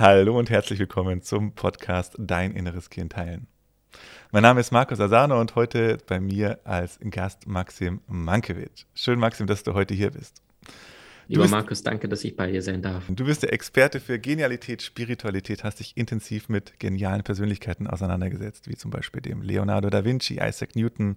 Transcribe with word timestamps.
Hallo 0.00 0.38
und 0.38 0.48
herzlich 0.48 0.78
willkommen 0.78 1.22
zum 1.22 1.56
Podcast 1.56 2.14
Dein 2.20 2.52
inneres 2.52 2.88
Kind 2.88 3.16
heilen. 3.16 3.48
Mein 4.30 4.44
Name 4.44 4.60
ist 4.60 4.70
Markus 4.70 5.00
Asano 5.00 5.40
und 5.40 5.56
heute 5.56 5.98
bei 6.06 6.20
mir 6.20 6.60
als 6.62 7.00
Gast 7.10 7.48
Maxim 7.48 8.00
Mankiewicz. 8.06 8.86
Schön, 8.94 9.18
Maxim, 9.18 9.48
dass 9.48 9.64
du 9.64 9.74
heute 9.74 9.94
hier 9.94 10.12
bist. 10.12 10.40
Lieber 11.26 11.42
bist, 11.42 11.50
Markus, 11.50 11.82
danke, 11.82 12.08
dass 12.08 12.22
ich 12.22 12.36
bei 12.36 12.46
dir 12.46 12.62
sein 12.62 12.80
darf. 12.80 13.06
Du 13.08 13.24
bist 13.24 13.42
der 13.42 13.52
Experte 13.52 13.98
für 13.98 14.20
Genialität, 14.20 14.82
Spiritualität, 14.82 15.64
hast 15.64 15.80
dich 15.80 15.96
intensiv 15.96 16.48
mit 16.48 16.78
genialen 16.78 17.24
Persönlichkeiten 17.24 17.88
auseinandergesetzt, 17.88 18.68
wie 18.68 18.76
zum 18.76 18.92
Beispiel 18.92 19.20
dem 19.20 19.42
Leonardo 19.42 19.90
da 19.90 20.04
Vinci, 20.04 20.38
Isaac 20.40 20.76
Newton, 20.76 21.16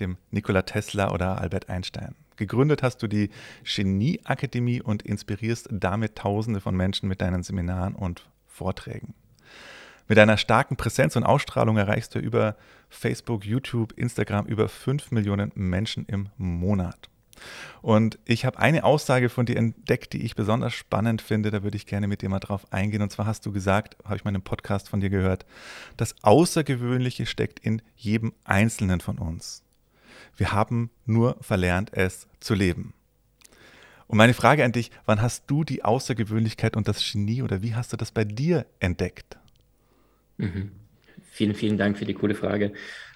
dem 0.00 0.18
Nikola 0.32 0.60
Tesla 0.60 1.14
oder 1.14 1.40
Albert 1.40 1.70
Einstein. 1.70 2.14
Gegründet 2.38 2.82
hast 2.82 3.02
du 3.02 3.08
die 3.08 3.30
Genieakademie 3.64 4.80
und 4.80 5.02
inspirierst 5.02 5.68
damit 5.70 6.16
Tausende 6.16 6.60
von 6.60 6.74
Menschen 6.74 7.08
mit 7.08 7.20
deinen 7.20 7.42
Seminaren 7.42 7.94
und 7.94 8.26
Vorträgen. 8.46 9.14
Mit 10.08 10.16
deiner 10.16 10.38
starken 10.38 10.76
Präsenz 10.76 11.16
und 11.16 11.24
Ausstrahlung 11.24 11.76
erreichst 11.76 12.14
du 12.14 12.18
über 12.18 12.56
Facebook, 12.88 13.44
YouTube, 13.44 13.92
Instagram 13.92 14.46
über 14.46 14.68
5 14.68 15.10
Millionen 15.10 15.52
Menschen 15.54 16.06
im 16.06 16.30
Monat. 16.38 17.10
Und 17.82 18.18
ich 18.24 18.44
habe 18.44 18.58
eine 18.58 18.84
Aussage 18.84 19.28
von 19.28 19.46
dir 19.46 19.56
entdeckt, 19.56 20.12
die 20.12 20.24
ich 20.24 20.34
besonders 20.34 20.74
spannend 20.74 21.22
finde. 21.22 21.50
Da 21.50 21.62
würde 21.62 21.76
ich 21.76 21.86
gerne 21.86 22.08
mit 22.08 22.22
dir 22.22 22.28
mal 22.28 22.40
drauf 22.40 22.72
eingehen. 22.72 23.02
Und 23.02 23.12
zwar 23.12 23.26
hast 23.26 23.44
du 23.46 23.52
gesagt, 23.52 23.96
habe 24.04 24.16
ich 24.16 24.24
mal 24.24 24.30
einen 24.30 24.42
Podcast 24.42 24.88
von 24.88 25.00
dir 25.00 25.10
gehört, 25.10 25.44
das 25.96 26.14
Außergewöhnliche 26.22 27.26
steckt 27.26 27.60
in 27.60 27.82
jedem 27.96 28.32
Einzelnen 28.44 29.00
von 29.00 29.18
uns. 29.18 29.62
Wir 30.38 30.52
haben 30.52 30.90
nur 31.04 31.36
verlernt, 31.40 31.90
es 31.92 32.28
zu 32.40 32.54
leben. 32.54 32.94
Und 34.06 34.16
meine 34.16 34.34
Frage 34.34 34.64
an 34.64 34.72
dich, 34.72 34.90
wann 35.04 35.20
hast 35.20 35.50
du 35.50 35.64
die 35.64 35.84
Außergewöhnlichkeit 35.84 36.76
und 36.76 36.88
das 36.88 37.12
Genie 37.12 37.42
oder 37.42 37.60
wie 37.60 37.74
hast 37.74 37.92
du 37.92 37.96
das 37.96 38.12
bei 38.12 38.24
dir 38.24 38.64
entdeckt? 38.78 39.36
Mhm. 40.38 40.70
Vielen, 41.30 41.54
vielen 41.54 41.76
Dank 41.76 41.98
für 41.98 42.06
die 42.06 42.14
coole 42.14 42.34
Frage. 42.34 42.72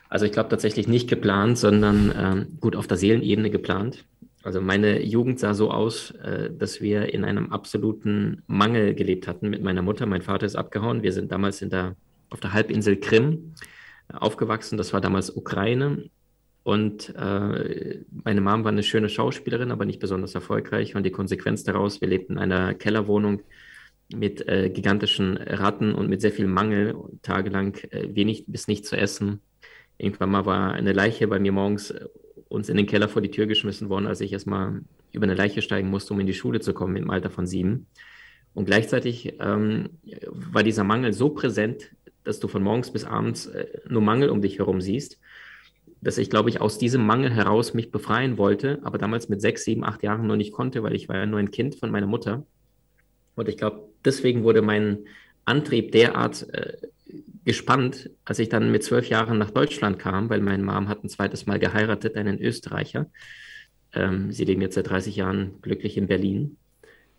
Also 0.09 0.27
ich 0.27 0.33
glaube 0.33 0.51
tatsächlich 0.51 0.89
nicht 0.89 1.09
geplant, 1.09 1.57
sondern 1.57 2.13
ähm, 2.15 2.59
gut 2.61 2.77
auf 2.77 2.87
der 2.87 2.99
Seelenebene 2.99 3.51
geplant. 3.51 4.05
Also 4.43 4.61
meine 4.61 5.01
Jugend 5.01 5.39
sah 5.39 5.55
so 5.55 5.71
aus, 5.71 6.11
äh, 6.11 6.51
dass 6.51 6.81
wir 6.81 7.15
in 7.15 7.25
einem 7.25 7.53
absoluten 7.53 8.43
Mangel 8.49 8.95
gelebt 8.95 9.29
hatten 9.29 9.49
mit 9.49 9.63
meiner 9.63 9.83
Mutter. 9.83 10.07
Mein 10.07 10.23
Vater 10.23 10.45
ist 10.45 10.57
abgehauen. 10.57 11.03
Wir 11.03 11.13
sind 11.13 11.31
damals 11.31 11.63
in 11.63 11.71
der, 11.71 11.95
auf 12.31 12.41
der 12.41 12.53
Halbinsel 12.53 12.99
Krim 12.99 13.55
aufgewachsen. 14.13 14.77
Das 14.77 14.93
war 14.93 15.01
damals 15.01 15.35
Ukraine. 15.35 16.11
Und 16.65 17.15
äh, 17.17 18.01
meine 18.25 18.41
Mom 18.41 18.65
war 18.65 18.71
eine 18.71 18.85
schöne 18.85 19.09
Schauspielerin, 19.09 19.73
aber 19.73 19.85
nicht 19.85 19.99
besonders 19.99 20.35
erfolgreich. 20.35 20.95
Und 20.95 21.05
die 21.05 21.11
Konsequenz 21.11 21.65
daraus, 21.65 22.01
wir 22.01 22.09
lebten 22.09 22.35
in 22.35 22.39
einer 22.39 22.75
Kellerwohnung 22.75 23.43
mit 24.15 24.47
äh, 24.47 24.71
gigantischen 24.71 25.37
Ratten 25.37 25.95
und 25.95 26.09
mit 26.09 26.21
sehr 26.21 26.33
viel 26.33 26.47
Mangel, 26.47 26.95
tagelang 27.23 27.77
äh, 27.91 28.15
wenig 28.15 28.45
bis 28.47 28.69
nicht 28.69 28.85
zu 28.85 28.97
essen. 28.97 29.41
Irgendwann 29.99 30.31
mal 30.31 30.47
war 30.47 30.73
eine 30.73 30.93
Leiche 30.93 31.27
bei 31.27 31.41
mir 31.41 31.53
morgens 31.53 31.91
äh, 31.91 32.07
uns 32.49 32.69
in 32.69 32.77
den 32.77 32.87
Keller 32.87 33.09
vor 33.09 33.23
die 33.23 33.31
Tür 33.31 33.47
geschmissen 33.47 33.89
worden, 33.89 34.07
als 34.07 34.21
ich 34.21 34.33
erstmal 34.33 34.83
über 35.11 35.25
eine 35.25 35.35
Leiche 35.35 35.63
steigen 35.63 35.89
musste, 35.89 36.13
um 36.13 36.21
in 36.21 36.27
die 36.27 36.35
Schule 36.35 36.61
zu 36.61 36.75
kommen 36.75 36.97
im 36.97 37.11
Alter 37.11 37.31
von 37.31 37.47
sieben. 37.47 37.87
Und 38.55 38.67
gleichzeitig 38.67 39.35
ähm, 39.41 39.89
war 40.27 40.63
dieser 40.63 40.85
Mangel 40.85 41.15
so 41.15 41.31
präsent, 41.31 41.91
dass 42.25 42.39
du 42.39 42.49
von 42.49 42.63
morgens 42.63 42.93
bis 42.93 43.05
abends 43.05 43.47
äh, 43.47 43.67
nur 43.89 44.03
Mangel 44.03 44.29
um 44.29 44.43
dich 44.43 44.59
herum 44.59 44.81
siehst 44.81 45.19
dass 46.03 46.19
ich, 46.19 46.29
glaube 46.29 46.51
ich, 46.51 46.61
aus 46.61 46.79
diesem 46.79 47.07
Mangel 47.07 47.33
heraus 47.33 47.75
mich 47.75 47.93
befreien 47.93 48.37
wollte, 48.37 48.81
aber 48.83 48.99
damals 48.99 49.29
mit 49.29 49.41
sechs, 49.41 49.65
sieben, 49.65 49.85
acht 49.85 50.03
Jahren 50.03 50.27
noch 50.27 50.37
nicht 50.37 50.53
konnte, 50.53 50.83
weil 50.83 50.95
ich 50.95 51.09
war 51.09 51.17
ja 51.17 51.27
nur 51.27 51.39
ein 51.39 51.53
Kind 51.53 51.77
von 51.77 51.91
meiner 51.91 52.09
Mutter. 52.09 52.45
Und 53.37 53.49
ich 53.49 53.57
glaube, 53.57 53.89
deswegen 54.05 54.43
wurde 54.43 54.63
mein 54.63 55.07
Antrieb 55.45 55.93
derart 55.93 56.49
äh, 56.53 56.77
gespannt, 57.45 58.11
als 58.25 58.41
ich 58.41 58.49
dann 58.49 58.73
mit 58.73 58.83
zwölf 58.83 59.09
Jahren 59.09 59.39
nach 59.39 59.51
Deutschland 59.51 60.01
kam, 60.01 60.29
weil 60.29 60.41
meine 60.41 60.63
Mom 60.63 60.89
hat 60.89 61.05
ein 61.05 61.09
zweites 61.09 61.47
Mal 61.47 61.61
geheiratet, 61.61 62.17
einen 62.17 62.41
Österreicher. 62.41 63.07
Ähm, 63.93 64.33
sie 64.33 64.45
leben 64.45 64.61
jetzt 64.61 64.75
seit 64.75 64.91
30 64.91 65.17
Jahren 65.17 65.63
glücklich 65.63 65.97
in 65.97 66.09
Berlin, 66.09 66.57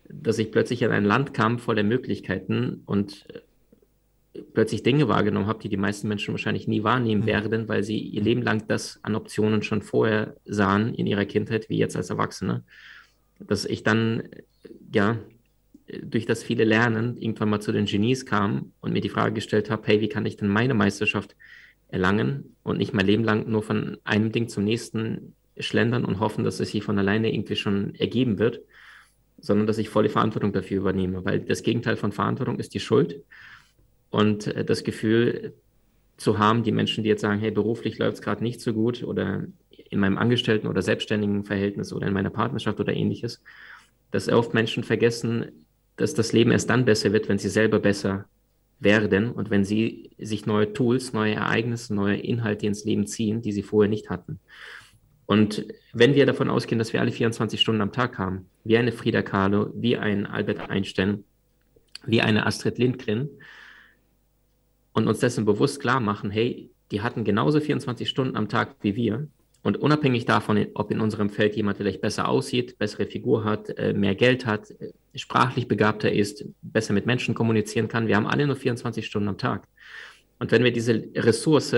dass 0.08 0.38
ich 0.38 0.52
plötzlich 0.52 0.82
in 0.82 0.90
ein 0.90 1.04
Land 1.04 1.32
kam 1.32 1.58
voller 1.58 1.82
Möglichkeiten 1.82 2.82
und 2.84 3.26
äh, 3.30 3.40
plötzlich 4.52 4.82
Dinge 4.82 5.08
wahrgenommen 5.08 5.46
habe, 5.46 5.60
die 5.60 5.68
die 5.68 5.76
meisten 5.76 6.08
Menschen 6.08 6.32
wahrscheinlich 6.32 6.66
nie 6.66 6.82
wahrnehmen 6.82 7.22
mhm. 7.22 7.26
werden, 7.26 7.68
weil 7.68 7.82
sie 7.82 7.98
ihr 7.98 8.22
Leben 8.22 8.42
lang 8.42 8.66
das 8.68 8.98
an 9.02 9.14
Optionen 9.14 9.62
schon 9.62 9.82
vorher 9.82 10.36
sahen 10.44 10.94
in 10.94 11.06
ihrer 11.06 11.24
Kindheit, 11.24 11.68
wie 11.68 11.78
jetzt 11.78 11.96
als 11.96 12.10
Erwachsene. 12.10 12.64
Dass 13.38 13.64
ich 13.64 13.82
dann, 13.82 14.24
ja, 14.92 15.18
durch 16.02 16.26
das 16.26 16.42
viele 16.42 16.64
Lernen 16.64 17.16
irgendwann 17.16 17.50
mal 17.50 17.60
zu 17.60 17.72
den 17.72 17.84
Genies 17.84 18.26
kam 18.26 18.72
und 18.80 18.92
mir 18.92 19.00
die 19.00 19.08
Frage 19.08 19.34
gestellt 19.34 19.70
habe, 19.70 19.86
hey, 19.86 20.00
wie 20.00 20.08
kann 20.08 20.26
ich 20.26 20.36
denn 20.36 20.48
meine 20.48 20.74
Meisterschaft 20.74 21.36
erlangen 21.88 22.56
und 22.62 22.78
nicht 22.78 22.94
mein 22.94 23.06
Leben 23.06 23.22
lang 23.22 23.48
nur 23.48 23.62
von 23.62 23.98
einem 24.04 24.32
Ding 24.32 24.48
zum 24.48 24.64
nächsten 24.64 25.34
schlendern 25.58 26.04
und 26.04 26.20
hoffen, 26.20 26.42
dass 26.42 26.58
es 26.58 26.70
sich 26.70 26.82
von 26.82 26.98
alleine 26.98 27.32
irgendwie 27.32 27.56
schon 27.56 27.94
ergeben 27.96 28.38
wird, 28.38 28.60
sondern 29.38 29.66
dass 29.66 29.78
ich 29.78 29.90
volle 29.90 30.08
Verantwortung 30.08 30.52
dafür 30.52 30.78
übernehme, 30.78 31.24
weil 31.24 31.40
das 31.40 31.62
Gegenteil 31.62 31.96
von 31.96 32.10
Verantwortung 32.12 32.58
ist 32.58 32.74
die 32.74 32.80
Schuld 32.80 33.22
und 34.14 34.46
äh, 34.46 34.64
das 34.64 34.84
Gefühl 34.84 35.54
zu 36.16 36.38
haben, 36.38 36.62
die 36.62 36.70
Menschen, 36.70 37.02
die 37.02 37.10
jetzt 37.10 37.22
sagen, 37.22 37.40
hey, 37.40 37.50
beruflich 37.50 37.98
läuft 37.98 38.14
es 38.14 38.22
gerade 38.22 38.44
nicht 38.44 38.60
so 38.60 38.72
gut 38.72 39.02
oder 39.02 39.42
in 39.90 39.98
meinem 39.98 40.18
Angestellten- 40.18 40.68
oder 40.68 40.82
selbstständigen 40.82 41.42
Verhältnis 41.42 41.92
oder 41.92 42.06
in 42.06 42.12
meiner 42.12 42.30
Partnerschaft 42.30 42.78
oder 42.78 42.94
ähnliches, 42.94 43.42
dass 44.12 44.28
oft 44.28 44.54
Menschen 44.54 44.84
vergessen, 44.84 45.66
dass 45.96 46.14
das 46.14 46.32
Leben 46.32 46.52
erst 46.52 46.70
dann 46.70 46.84
besser 46.84 47.12
wird, 47.12 47.28
wenn 47.28 47.38
sie 47.38 47.48
selber 47.48 47.80
besser 47.80 48.26
werden 48.78 49.32
und 49.32 49.50
wenn 49.50 49.64
sie 49.64 50.10
sich 50.16 50.46
neue 50.46 50.72
Tools, 50.72 51.12
neue 51.12 51.34
Ereignisse, 51.34 51.92
neue 51.92 52.16
Inhalte 52.16 52.66
ins 52.66 52.84
Leben 52.84 53.08
ziehen, 53.08 53.42
die 53.42 53.50
sie 53.50 53.64
vorher 53.64 53.90
nicht 53.90 54.10
hatten. 54.10 54.38
Und 55.26 55.66
wenn 55.92 56.14
wir 56.14 56.26
davon 56.26 56.50
ausgehen, 56.50 56.78
dass 56.78 56.92
wir 56.92 57.00
alle 57.00 57.10
24 57.10 57.60
Stunden 57.60 57.80
am 57.80 57.90
Tag 57.90 58.18
haben, 58.18 58.46
wie 58.62 58.76
eine 58.76 58.92
Frida 58.92 59.22
Kahlo, 59.22 59.72
wie 59.74 59.96
ein 59.96 60.26
Albert 60.26 60.70
Einstein, 60.70 61.24
wie 62.06 62.20
eine 62.20 62.46
Astrid 62.46 62.78
Lindgren, 62.78 63.28
und 64.94 65.08
uns 65.08 65.18
dessen 65.18 65.44
bewusst 65.44 65.80
klar 65.80 66.00
machen, 66.00 66.30
hey, 66.30 66.70
die 66.90 67.02
hatten 67.02 67.24
genauso 67.24 67.60
24 67.60 68.08
Stunden 68.08 68.36
am 68.36 68.48
Tag 68.48 68.76
wie 68.80 68.96
wir. 68.96 69.28
Und 69.62 69.76
unabhängig 69.78 70.24
davon, 70.24 70.66
ob 70.74 70.90
in 70.90 71.00
unserem 71.00 71.30
Feld 71.30 71.56
jemand 71.56 71.78
vielleicht 71.78 72.00
besser 72.00 72.28
aussieht, 72.28 72.78
bessere 72.78 73.06
Figur 73.06 73.44
hat, 73.44 73.70
äh, 73.78 73.92
mehr 73.92 74.14
Geld 74.14 74.46
hat, 74.46 74.70
äh, 74.70 74.92
sprachlich 75.14 75.68
begabter 75.68 76.12
ist, 76.12 76.44
besser 76.62 76.92
mit 76.92 77.06
Menschen 77.06 77.34
kommunizieren 77.34 77.88
kann, 77.88 78.06
wir 78.06 78.16
haben 78.16 78.26
alle 78.26 78.46
nur 78.46 78.56
24 78.56 79.04
Stunden 79.04 79.28
am 79.28 79.38
Tag. 79.38 79.66
Und 80.38 80.52
wenn 80.52 80.64
wir 80.64 80.72
diese 80.72 81.08
Ressource, 81.14 81.74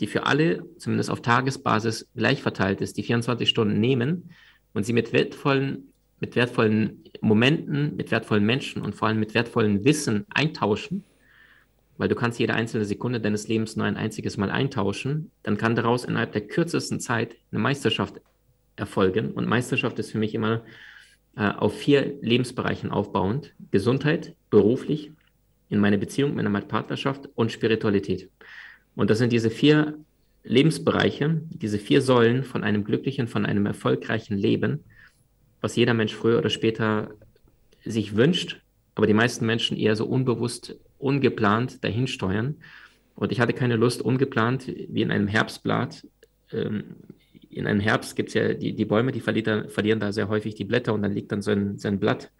die 0.00 0.06
für 0.06 0.26
alle, 0.26 0.66
zumindest 0.76 1.10
auf 1.10 1.22
Tagesbasis, 1.22 2.06
gleich 2.14 2.42
verteilt 2.42 2.80
ist, 2.80 2.96
die 2.98 3.02
24 3.02 3.48
Stunden 3.48 3.80
nehmen 3.80 4.30
und 4.74 4.84
sie 4.84 4.92
mit 4.92 5.12
wertvollen, 5.12 5.92
mit 6.20 6.36
wertvollen 6.36 7.02
Momenten, 7.22 7.96
mit 7.96 8.10
wertvollen 8.10 8.44
Menschen 8.44 8.82
und 8.82 8.94
vor 8.94 9.08
allem 9.08 9.18
mit 9.18 9.34
wertvollen 9.34 9.84
Wissen 9.84 10.26
eintauschen, 10.28 11.02
weil 11.98 12.08
du 12.08 12.14
kannst 12.14 12.38
jede 12.38 12.54
einzelne 12.54 12.84
Sekunde 12.84 13.20
deines 13.20 13.48
Lebens 13.48 13.76
nur 13.76 13.86
ein 13.86 13.96
einziges 13.96 14.36
Mal 14.36 14.50
eintauschen, 14.50 15.30
dann 15.42 15.56
kann 15.56 15.74
daraus 15.74 16.04
innerhalb 16.04 16.32
der 16.32 16.46
kürzesten 16.46 17.00
Zeit 17.00 17.36
eine 17.50 17.60
Meisterschaft 17.60 18.20
erfolgen. 18.76 19.32
Und 19.32 19.48
Meisterschaft 19.48 19.98
ist 19.98 20.10
für 20.12 20.18
mich 20.18 20.34
immer 20.34 20.62
äh, 21.36 21.50
auf 21.50 21.76
vier 21.76 22.18
Lebensbereichen 22.20 22.90
aufbauend. 22.90 23.54
Gesundheit, 23.70 24.34
beruflich, 24.50 25.12
in 25.68 25.80
meiner 25.80 25.96
Beziehung, 25.96 26.38
in 26.38 26.50
meiner 26.50 26.60
Partnerschaft 26.60 27.28
und 27.34 27.50
Spiritualität. 27.50 28.30
Und 28.94 29.10
das 29.10 29.18
sind 29.18 29.32
diese 29.32 29.50
vier 29.50 29.98
Lebensbereiche, 30.44 31.42
diese 31.50 31.78
vier 31.78 32.00
Säulen 32.00 32.44
von 32.44 32.62
einem 32.62 32.84
glücklichen, 32.84 33.26
von 33.26 33.44
einem 33.44 33.66
erfolgreichen 33.66 34.36
Leben, 34.36 34.84
was 35.60 35.74
jeder 35.74 35.94
Mensch 35.94 36.14
früher 36.14 36.38
oder 36.38 36.50
später 36.50 37.10
sich 37.84 38.16
wünscht, 38.16 38.60
aber 38.94 39.06
die 39.06 39.14
meisten 39.14 39.44
Menschen 39.44 39.76
eher 39.76 39.96
so 39.96 40.06
unbewusst 40.06 40.76
ungeplant 41.06 41.84
dahinsteuern. 41.84 42.56
Und 43.14 43.32
ich 43.32 43.40
hatte 43.40 43.52
keine 43.52 43.76
Lust, 43.76 44.02
ungeplant, 44.02 44.66
wie 44.66 45.02
in 45.02 45.12
einem 45.12 45.28
Herbstblatt. 45.28 46.06
Ähm, 46.52 46.96
in 47.48 47.66
einem 47.66 47.80
Herbst 47.80 48.16
gibt 48.16 48.28
es 48.30 48.34
ja 48.34 48.52
die, 48.52 48.74
die 48.74 48.84
Bäume, 48.84 49.12
die 49.12 49.20
verlieren, 49.20 49.70
verlieren 49.70 50.00
da 50.00 50.12
sehr 50.12 50.28
häufig 50.28 50.56
die 50.56 50.64
Blätter 50.64 50.92
und 50.92 51.02
dann 51.02 51.12
liegt 51.12 51.30
dann 51.32 51.42
so 51.42 51.52
ein, 51.52 51.78
so 51.78 51.88
ein 51.88 52.00
Blatt, 52.00 52.30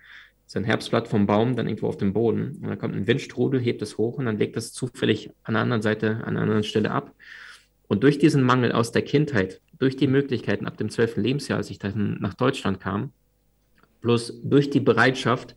so 0.46 0.58
ein 0.58 0.64
Herbstblatt 0.64 1.06
vom 1.08 1.26
Baum 1.26 1.54
dann 1.56 1.68
irgendwo 1.68 1.86
auf 1.86 1.96
dem 1.96 2.12
Boden. 2.12 2.58
Und 2.60 2.68
dann 2.68 2.78
kommt 2.78 2.94
ein 2.94 3.06
Windstrudel, 3.06 3.60
hebt 3.60 3.82
es 3.82 3.96
hoch 3.98 4.18
und 4.18 4.26
dann 4.26 4.36
legt 4.36 4.56
es 4.56 4.72
zufällig 4.72 5.30
an 5.44 5.54
der 5.54 5.62
anderen 5.62 5.82
Seite, 5.82 6.16
an 6.16 6.30
einer 6.30 6.42
anderen 6.42 6.64
Stelle 6.64 6.90
ab. 6.90 7.14
Und 7.86 8.02
durch 8.02 8.18
diesen 8.18 8.42
Mangel 8.42 8.72
aus 8.72 8.90
der 8.90 9.02
Kindheit, 9.02 9.60
durch 9.78 9.96
die 9.96 10.08
Möglichkeiten 10.08 10.66
ab 10.66 10.76
dem 10.76 10.90
12. 10.90 11.18
Lebensjahr, 11.18 11.58
als 11.58 11.70
ich 11.70 11.78
dann 11.78 12.18
nach 12.20 12.34
Deutschland 12.34 12.80
kam, 12.80 13.12
plus 14.02 14.40
durch 14.42 14.70
die 14.70 14.80
Bereitschaft, 14.80 15.56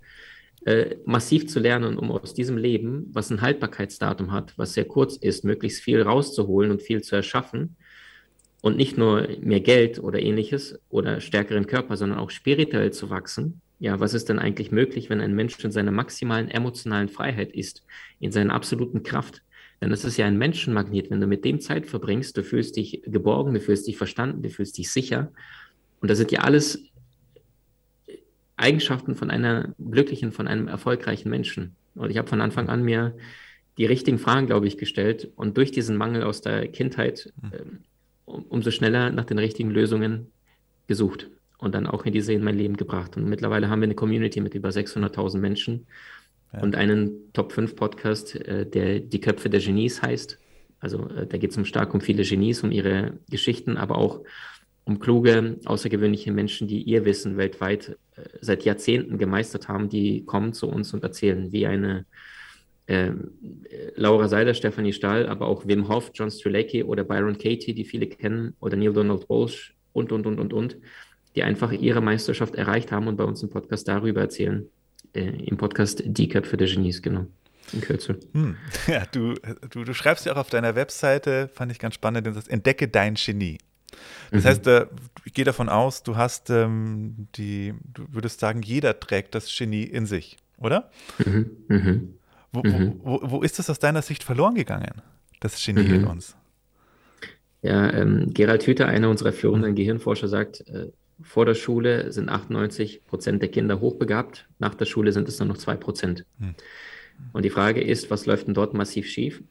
äh, 0.65 0.95
massiv 1.05 1.47
zu 1.47 1.59
lernen, 1.59 1.97
um 1.97 2.11
aus 2.11 2.33
diesem 2.33 2.57
Leben, 2.57 3.09
was 3.13 3.29
ein 3.29 3.41
Haltbarkeitsdatum 3.41 4.31
hat, 4.31 4.57
was 4.57 4.73
sehr 4.73 4.85
kurz 4.85 5.15
ist, 5.15 5.43
möglichst 5.43 5.81
viel 5.81 6.01
rauszuholen 6.01 6.71
und 6.71 6.81
viel 6.81 7.01
zu 7.01 7.15
erschaffen 7.15 7.75
und 8.61 8.77
nicht 8.77 8.97
nur 8.97 9.27
mehr 9.41 9.61
Geld 9.61 9.99
oder 9.99 10.19
ähnliches 10.19 10.79
oder 10.89 11.21
stärkeren 11.21 11.67
Körper, 11.67 11.97
sondern 11.97 12.19
auch 12.19 12.29
spirituell 12.29 12.91
zu 12.91 13.09
wachsen, 13.09 13.61
ja, 13.79 13.99
was 14.01 14.13
ist 14.13 14.27
denn 14.27 14.39
eigentlich 14.39 14.71
möglich, 14.71 15.09
wenn 15.09 15.21
ein 15.21 15.33
Mensch 15.33 15.57
in 15.63 15.71
seiner 15.71 15.91
maximalen 15.91 16.49
emotionalen 16.49 17.07
Freiheit 17.07 17.53
ist, 17.53 17.83
in 18.19 18.31
seiner 18.31 18.53
absoluten 18.53 19.03
Kraft? 19.03 19.41
Denn 19.81 19.93
es 19.93 20.03
ist 20.03 20.17
ja 20.17 20.25
ein 20.25 20.37
Menschenmagnet. 20.37 21.09
Wenn 21.09 21.21
du 21.21 21.27
mit 21.27 21.45
dem 21.45 21.61
Zeit 21.61 21.87
verbringst, 21.87 22.35
du 22.35 22.43
fühlst 22.43 22.75
dich 22.75 23.01
geborgen, 23.05 23.53
du 23.53 23.61
fühlst 23.61 23.87
dich 23.87 23.95
verstanden, 23.95 24.43
du 24.43 24.49
fühlst 24.49 24.77
dich 24.77 24.91
sicher. 24.91 25.31
Und 26.01 26.11
das 26.11 26.17
sind 26.17 26.31
ja 26.31 26.41
alles 26.41 26.83
Eigenschaften 28.59 29.15
von 29.15 29.31
einer 29.31 29.73
glücklichen, 29.79 30.31
von 30.31 30.47
einem 30.47 30.67
erfolgreichen 30.67 31.29
Menschen. 31.29 31.75
Und 31.95 32.09
ich 32.11 32.17
habe 32.17 32.27
von 32.27 32.41
Anfang 32.41 32.69
an 32.69 32.83
mir 32.83 33.15
die 33.77 33.85
richtigen 33.85 34.19
Fragen, 34.19 34.47
glaube 34.47 34.67
ich, 34.67 34.77
gestellt 34.77 35.29
und 35.35 35.57
durch 35.57 35.71
diesen 35.71 35.95
Mangel 35.95 36.23
aus 36.23 36.41
der 36.41 36.67
Kindheit 36.67 37.31
äh, 37.51 37.61
um, 38.25 38.43
umso 38.43 38.71
schneller 38.71 39.09
nach 39.09 39.25
den 39.25 39.39
richtigen 39.39 39.71
Lösungen 39.71 40.31
gesucht 40.87 41.29
und 41.57 41.75
dann 41.75 41.87
auch 41.87 42.05
in 42.05 42.13
diese 42.13 42.33
in 42.33 42.43
mein 42.43 42.57
Leben 42.57 42.77
gebracht. 42.77 43.15
Und 43.17 43.27
mittlerweile 43.27 43.69
haben 43.69 43.81
wir 43.81 43.85
eine 43.85 43.95
Community 43.95 44.41
mit 44.41 44.53
über 44.53 44.69
600.000 44.69 45.37
Menschen 45.37 45.87
ja. 46.53 46.61
und 46.61 46.75
einen 46.75 47.31
Top 47.33 47.53
5 47.53 47.75
Podcast, 47.75 48.35
äh, 48.35 48.65
der 48.65 48.99
Die 48.99 49.21
Köpfe 49.21 49.49
der 49.49 49.61
Genies 49.61 50.01
heißt. 50.01 50.37
Also 50.79 51.09
äh, 51.09 51.27
da 51.27 51.37
geht 51.37 51.51
es 51.51 51.57
um 51.57 51.65
stark 51.65 51.93
um 51.93 52.01
viele 52.01 52.23
Genies, 52.23 52.63
um 52.63 52.71
ihre 52.71 53.13
Geschichten, 53.29 53.77
aber 53.77 53.97
auch 53.97 54.21
um 54.85 54.99
kluge, 54.99 55.59
außergewöhnliche 55.65 56.31
Menschen, 56.31 56.67
die 56.67 56.81
ihr 56.81 57.05
Wissen 57.05 57.37
weltweit 57.37 57.97
äh, 58.15 58.21
seit 58.41 58.63
Jahrzehnten 58.63 59.17
gemeistert 59.17 59.67
haben, 59.67 59.89
die 59.89 60.25
kommen 60.25 60.53
zu 60.53 60.67
uns 60.67 60.93
und 60.93 61.03
erzählen, 61.03 61.51
wie 61.51 61.67
eine 61.67 62.05
äh, 62.87 63.11
Laura 63.95 64.27
Seiler, 64.27 64.53
Stephanie 64.53 64.93
Stahl, 64.93 65.27
aber 65.27 65.47
auch 65.47 65.67
Wim 65.67 65.87
Hof, 65.87 66.11
John 66.13 66.31
Strelacki 66.31 66.83
oder 66.83 67.03
Byron 67.03 67.37
Katie, 67.37 67.73
die 67.73 67.85
viele 67.85 68.07
kennen, 68.07 68.55
oder 68.59 68.77
Neil 68.77 68.93
Donald 68.93 69.29
Walsh 69.29 69.75
und, 69.93 70.11
und, 70.11 70.25
und, 70.25 70.39
und, 70.39 70.53
und, 70.53 70.77
die 71.35 71.43
einfach 71.43 71.71
ihre 71.71 72.01
Meisterschaft 72.01 72.55
erreicht 72.55 72.91
haben 72.91 73.07
und 73.07 73.15
bei 73.15 73.23
uns 73.23 73.43
im 73.43 73.49
Podcast 73.49 73.87
darüber 73.87 74.21
erzählen. 74.21 74.65
Äh, 75.13 75.43
Im 75.45 75.57
Podcast 75.57 76.01
Die 76.05 76.27
Köpfe 76.27 76.57
der 76.57 76.67
Genies, 76.67 77.01
genau. 77.01 77.27
In 77.73 77.81
Kürze. 77.81 78.19
Hm. 78.33 78.57
Ja, 78.87 79.05
du, 79.11 79.35
du, 79.69 79.83
du 79.83 79.93
schreibst 79.93 80.25
ja 80.25 80.33
auch 80.33 80.37
auf 80.37 80.49
deiner 80.49 80.75
Webseite, 80.75 81.47
fand 81.53 81.71
ich 81.71 81.79
ganz 81.79 81.93
spannend, 81.93 82.25
das 82.25 82.47
Entdecke 82.47 82.87
dein 82.87 83.15
Genie. 83.15 83.59
Das 84.31 84.43
mhm. 84.43 84.47
heißt, 84.47 84.67
äh, 84.67 84.85
ich 85.25 85.33
gehe 85.33 85.45
davon 85.45 85.69
aus, 85.69 86.03
du 86.03 86.15
hast 86.15 86.49
ähm, 86.49 87.27
die, 87.35 87.73
du 87.93 88.05
würdest 88.11 88.39
sagen, 88.39 88.61
jeder 88.61 88.99
trägt 88.99 89.35
das 89.35 89.55
Genie 89.55 89.83
in 89.83 90.05
sich, 90.05 90.37
oder? 90.57 90.89
Mhm. 91.17 91.51
Mhm. 91.67 92.13
Wo, 92.51 92.63
mhm. 92.63 92.99
wo, 93.03 93.19
wo, 93.23 93.41
ist 93.41 93.59
das 93.59 93.69
aus 93.69 93.79
deiner 93.79 94.01
Sicht 94.01 94.23
verloren 94.23 94.55
gegangen, 94.55 95.01
das 95.39 95.63
Genie 95.63 95.85
in 95.85 96.01
mhm. 96.01 96.07
uns? 96.07 96.35
Ja, 97.61 97.91
ähm, 97.93 98.33
Gerald 98.33 98.65
Hüther, 98.65 98.87
einer 98.87 99.09
unserer 99.09 99.33
führenden 99.33 99.75
Gehirnforscher, 99.75 100.27
sagt, 100.27 100.67
äh, 100.67 100.87
vor 101.21 101.45
der 101.45 101.55
Schule 101.55 102.11
sind 102.11 102.29
98 102.29 103.05
Prozent 103.05 103.41
der 103.41 103.49
Kinder 103.49 103.81
hochbegabt, 103.81 104.47
nach 104.59 104.75
der 104.75 104.85
Schule 104.85 105.11
sind 105.11 105.27
es 105.27 105.39
nur 105.39 105.47
noch 105.47 105.57
zwei 105.57 105.75
Prozent. 105.75 106.25
Mhm. 106.37 106.55
Und 107.33 107.43
die 107.43 107.49
Frage 107.49 107.81
ist, 107.81 108.09
was 108.09 108.25
läuft 108.25 108.47
denn 108.47 108.53
dort 108.53 108.73
massiv 108.73 109.07
schief? 109.07 109.43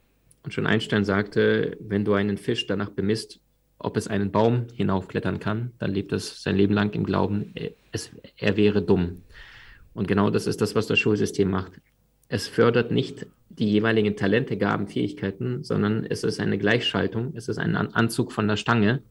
Und 0.43 0.55
schon 0.55 0.67
Einstein 0.67 1.05
sagte, 1.05 1.77
wenn 1.81 2.05
du 2.05 2.15
einen 2.15 2.39
Fisch 2.39 2.67
danach 2.67 2.89
bemisst, 2.89 3.41
ob 3.79 3.97
es 3.97 4.09
einen 4.09 4.33
Baum 4.33 4.67
hinaufklettern 4.75 5.39
kann, 5.39 5.73
dann 5.79 5.93
lebt 5.93 6.13
es 6.13 6.43
sein 6.43 6.57
Leben 6.57 6.75
lang 6.75 6.93
im 6.95 7.05
Glauben, 7.05 7.55
es, 7.93 8.11
er 8.37 8.57
wäre 8.57 8.83
dumm. 8.83 9.23
Und 9.95 10.09
genau 10.09 10.31
das 10.31 10.47
ist 10.47 10.61
das, 10.61 10.75
was 10.75 10.87
das 10.87 10.99
Schulsystem 10.99 11.51
macht. 11.51 11.73
Es 12.29 12.49
fördert 12.49 12.91
nicht 12.91 13.27
die 13.49 13.71
jeweiligen 13.71 14.17
Talente, 14.17 14.57
Gaben, 14.57 14.89
Fähigkeiten, 14.89 15.65
sondern 15.65 16.05
es 16.05 16.25
ist 16.25 16.41
eine 16.41 16.59
Gleichschaltung, 16.59 17.33
es 17.35 17.49
ist 17.49 17.59
ein 17.59 17.77
Anzug 17.77 18.33
von 18.33 18.47
der 18.47 18.57
Stange. 18.57 19.03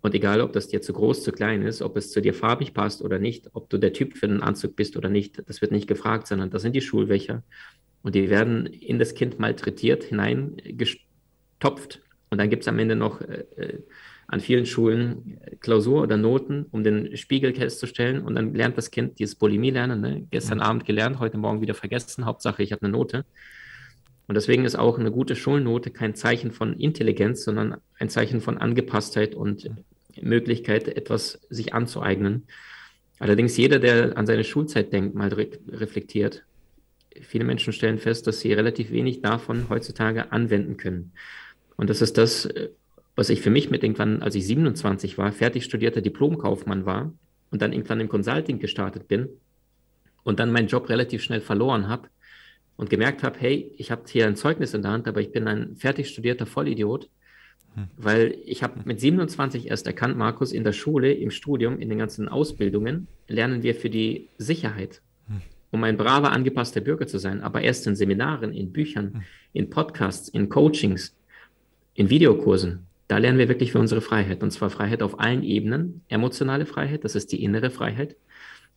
Und 0.00 0.14
egal, 0.14 0.40
ob 0.40 0.52
das 0.52 0.68
dir 0.68 0.80
zu 0.80 0.92
groß, 0.92 1.24
zu 1.24 1.32
klein 1.32 1.62
ist, 1.62 1.82
ob 1.82 1.96
es 1.96 2.12
zu 2.12 2.20
dir 2.20 2.32
farbig 2.32 2.72
passt 2.72 3.02
oder 3.02 3.18
nicht, 3.18 3.50
ob 3.52 3.68
du 3.68 3.78
der 3.78 3.92
Typ 3.92 4.16
für 4.16 4.28
den 4.28 4.42
Anzug 4.42 4.76
bist 4.76 4.96
oder 4.96 5.08
nicht, 5.08 5.42
das 5.48 5.60
wird 5.60 5.72
nicht 5.72 5.88
gefragt, 5.88 6.28
sondern 6.28 6.50
das 6.50 6.62
sind 6.62 6.74
die 6.74 6.80
Schulwächer. 6.80 7.42
Und 8.02 8.14
die 8.14 8.30
werden 8.30 8.66
in 8.66 9.00
das 9.00 9.14
Kind 9.14 9.40
malträtiert, 9.40 10.04
hineingestopft 10.04 12.00
und 12.30 12.38
dann 12.38 12.50
gibt 12.50 12.62
es 12.62 12.68
am 12.68 12.78
Ende 12.78 12.96
noch 12.96 13.20
äh, 13.20 13.44
äh, 13.56 13.82
an 14.26 14.40
vielen 14.40 14.66
Schulen 14.66 15.40
Klausur 15.60 16.02
oder 16.02 16.18
Noten, 16.18 16.66
um 16.70 16.84
den 16.84 17.16
Spiegel 17.16 17.54
festzustellen. 17.54 18.20
Und 18.20 18.34
dann 18.34 18.54
lernt 18.54 18.76
das 18.76 18.90
Kind 18.90 19.18
dieses 19.18 19.34
Bulimie 19.34 19.70
lernen. 19.70 20.02
Ne? 20.02 20.26
Gestern 20.30 20.58
mhm. 20.58 20.64
Abend 20.64 20.84
gelernt, 20.84 21.18
heute 21.18 21.38
Morgen 21.38 21.62
wieder 21.62 21.74
vergessen. 21.74 22.26
Hauptsache, 22.26 22.62
ich 22.62 22.72
habe 22.72 22.82
eine 22.82 22.92
Note. 22.92 23.24
Und 24.26 24.34
deswegen 24.34 24.66
ist 24.66 24.78
auch 24.78 24.98
eine 24.98 25.10
gute 25.10 25.34
Schulnote 25.34 25.90
kein 25.90 26.14
Zeichen 26.14 26.52
von 26.52 26.74
Intelligenz, 26.74 27.44
sondern 27.44 27.78
ein 27.98 28.10
Zeichen 28.10 28.42
von 28.42 28.58
Angepasstheit 28.58 29.34
und 29.34 29.70
Möglichkeit, 30.20 30.88
etwas 30.88 31.40
sich 31.48 31.72
anzueignen. 31.72 32.44
Allerdings 33.18 33.56
jeder, 33.56 33.78
der 33.78 34.18
an 34.18 34.26
seine 34.26 34.44
Schulzeit 34.44 34.92
denkt, 34.92 35.14
mal 35.14 35.32
re 35.32 35.48
reflektiert. 35.68 36.44
Viele 37.22 37.44
Menschen 37.44 37.72
stellen 37.72 37.98
fest, 37.98 38.26
dass 38.26 38.40
sie 38.40 38.52
relativ 38.52 38.90
wenig 38.90 39.22
davon 39.22 39.70
heutzutage 39.70 40.30
anwenden 40.30 40.76
können. 40.76 41.12
Und 41.78 41.88
das 41.88 42.02
ist 42.02 42.18
das, 42.18 42.44
äh, 42.44 42.68
was 43.16 43.30
ich 43.30 43.40
für 43.40 43.50
mich 43.50 43.70
mit 43.70 43.82
irgendwann, 43.82 44.20
als 44.20 44.34
ich 44.34 44.46
27 44.46 45.16
war, 45.16 45.32
fertig 45.32 45.64
studierter 45.64 46.02
Diplomkaufmann 46.02 46.84
war 46.84 47.12
und 47.50 47.62
dann 47.62 47.72
irgendwann 47.72 48.00
im 48.00 48.08
Consulting 48.08 48.58
gestartet 48.58 49.08
bin 49.08 49.28
und 50.24 50.38
dann 50.38 50.52
meinen 50.52 50.68
Job 50.68 50.88
relativ 50.90 51.22
schnell 51.22 51.40
verloren 51.40 51.88
habe 51.88 52.08
und 52.76 52.90
gemerkt 52.90 53.22
habe, 53.22 53.38
hey, 53.40 53.72
ich 53.76 53.90
habe 53.90 54.02
hier 54.08 54.26
ein 54.26 54.36
Zeugnis 54.36 54.74
in 54.74 54.82
der 54.82 54.90
Hand, 54.90 55.08
aber 55.08 55.20
ich 55.20 55.32
bin 55.32 55.48
ein 55.48 55.76
fertig 55.76 56.08
studierter 56.08 56.46
Vollidiot, 56.46 57.08
hm. 57.74 57.88
weil 57.96 58.36
ich 58.44 58.62
habe 58.62 58.80
mit 58.84 59.00
27 59.00 59.68
erst 59.68 59.86
erkannt, 59.86 60.16
Markus, 60.16 60.52
in 60.52 60.64
der 60.64 60.72
Schule, 60.72 61.12
im 61.12 61.30
Studium, 61.30 61.80
in 61.80 61.88
den 61.88 61.98
ganzen 61.98 62.28
Ausbildungen 62.28 63.08
lernen 63.26 63.62
wir 63.62 63.74
für 63.74 63.90
die 63.90 64.28
Sicherheit, 64.38 65.00
hm. 65.26 65.42
um 65.70 65.82
ein 65.84 65.96
braver, 65.96 66.30
angepasster 66.32 66.80
Bürger 66.80 67.06
zu 67.06 67.18
sein, 67.18 67.40
aber 67.40 67.62
erst 67.62 67.86
in 67.86 67.96
Seminaren, 67.96 68.52
in 68.52 68.72
Büchern, 68.72 69.14
hm. 69.14 69.22
in 69.54 69.70
Podcasts, 69.70 70.28
in 70.28 70.48
Coachings, 70.48 71.17
in 71.98 72.10
Videokursen, 72.10 72.86
da 73.08 73.18
lernen 73.18 73.40
wir 73.40 73.48
wirklich 73.48 73.72
für 73.72 73.80
unsere 73.80 74.00
Freiheit. 74.00 74.44
Und 74.44 74.52
zwar 74.52 74.70
Freiheit 74.70 75.02
auf 75.02 75.18
allen 75.18 75.42
Ebenen. 75.42 76.02
Emotionale 76.08 76.64
Freiheit, 76.64 77.02
das 77.02 77.16
ist 77.16 77.32
die 77.32 77.42
innere 77.42 77.70
Freiheit, 77.70 78.14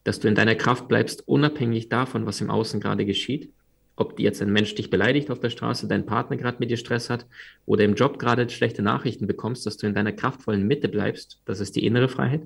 dass 0.04 0.20
du 0.20 0.28
in 0.28 0.34
deiner 0.34 0.56
Kraft 0.56 0.88
bleibst, 0.88 1.28
unabhängig 1.28 1.88
davon, 1.88 2.26
was 2.26 2.42
im 2.42 2.50
Außen 2.50 2.80
gerade 2.80 3.06
geschieht. 3.06 3.52
Ob 3.96 4.20
jetzt 4.20 4.42
ein 4.42 4.52
Mensch 4.52 4.74
dich 4.74 4.90
beleidigt 4.90 5.30
auf 5.30 5.40
der 5.40 5.52
Straße, 5.52 5.88
dein 5.88 6.08
Partner 6.08 6.36
gerade 6.36 6.58
mit 6.60 6.72
dir 6.72 6.78
Stress 6.78 7.12
hat 7.12 7.28
oder 7.68 7.84
im 7.84 7.94
Job 7.94 8.18
gerade 8.18 8.50
schlechte 8.50 8.82
Nachrichten 8.82 9.28
bekommst, 9.28 9.68
dass 9.68 9.78
du 9.78 9.86
in 9.86 9.94
deiner 9.94 10.14
kraftvollen 10.14 10.66
Mitte 10.66 10.90
bleibst, 10.90 11.42
das 11.46 11.60
ist 11.60 11.76
die 11.76 11.86
innere 11.86 12.10
Freiheit. 12.10 12.42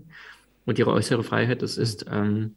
Und 0.66 0.77
ihre 0.77 0.92
äußere 0.92 1.24
Freiheit, 1.24 1.62
das 1.62 1.77
ist 1.77 2.06
ähm, 2.12 2.56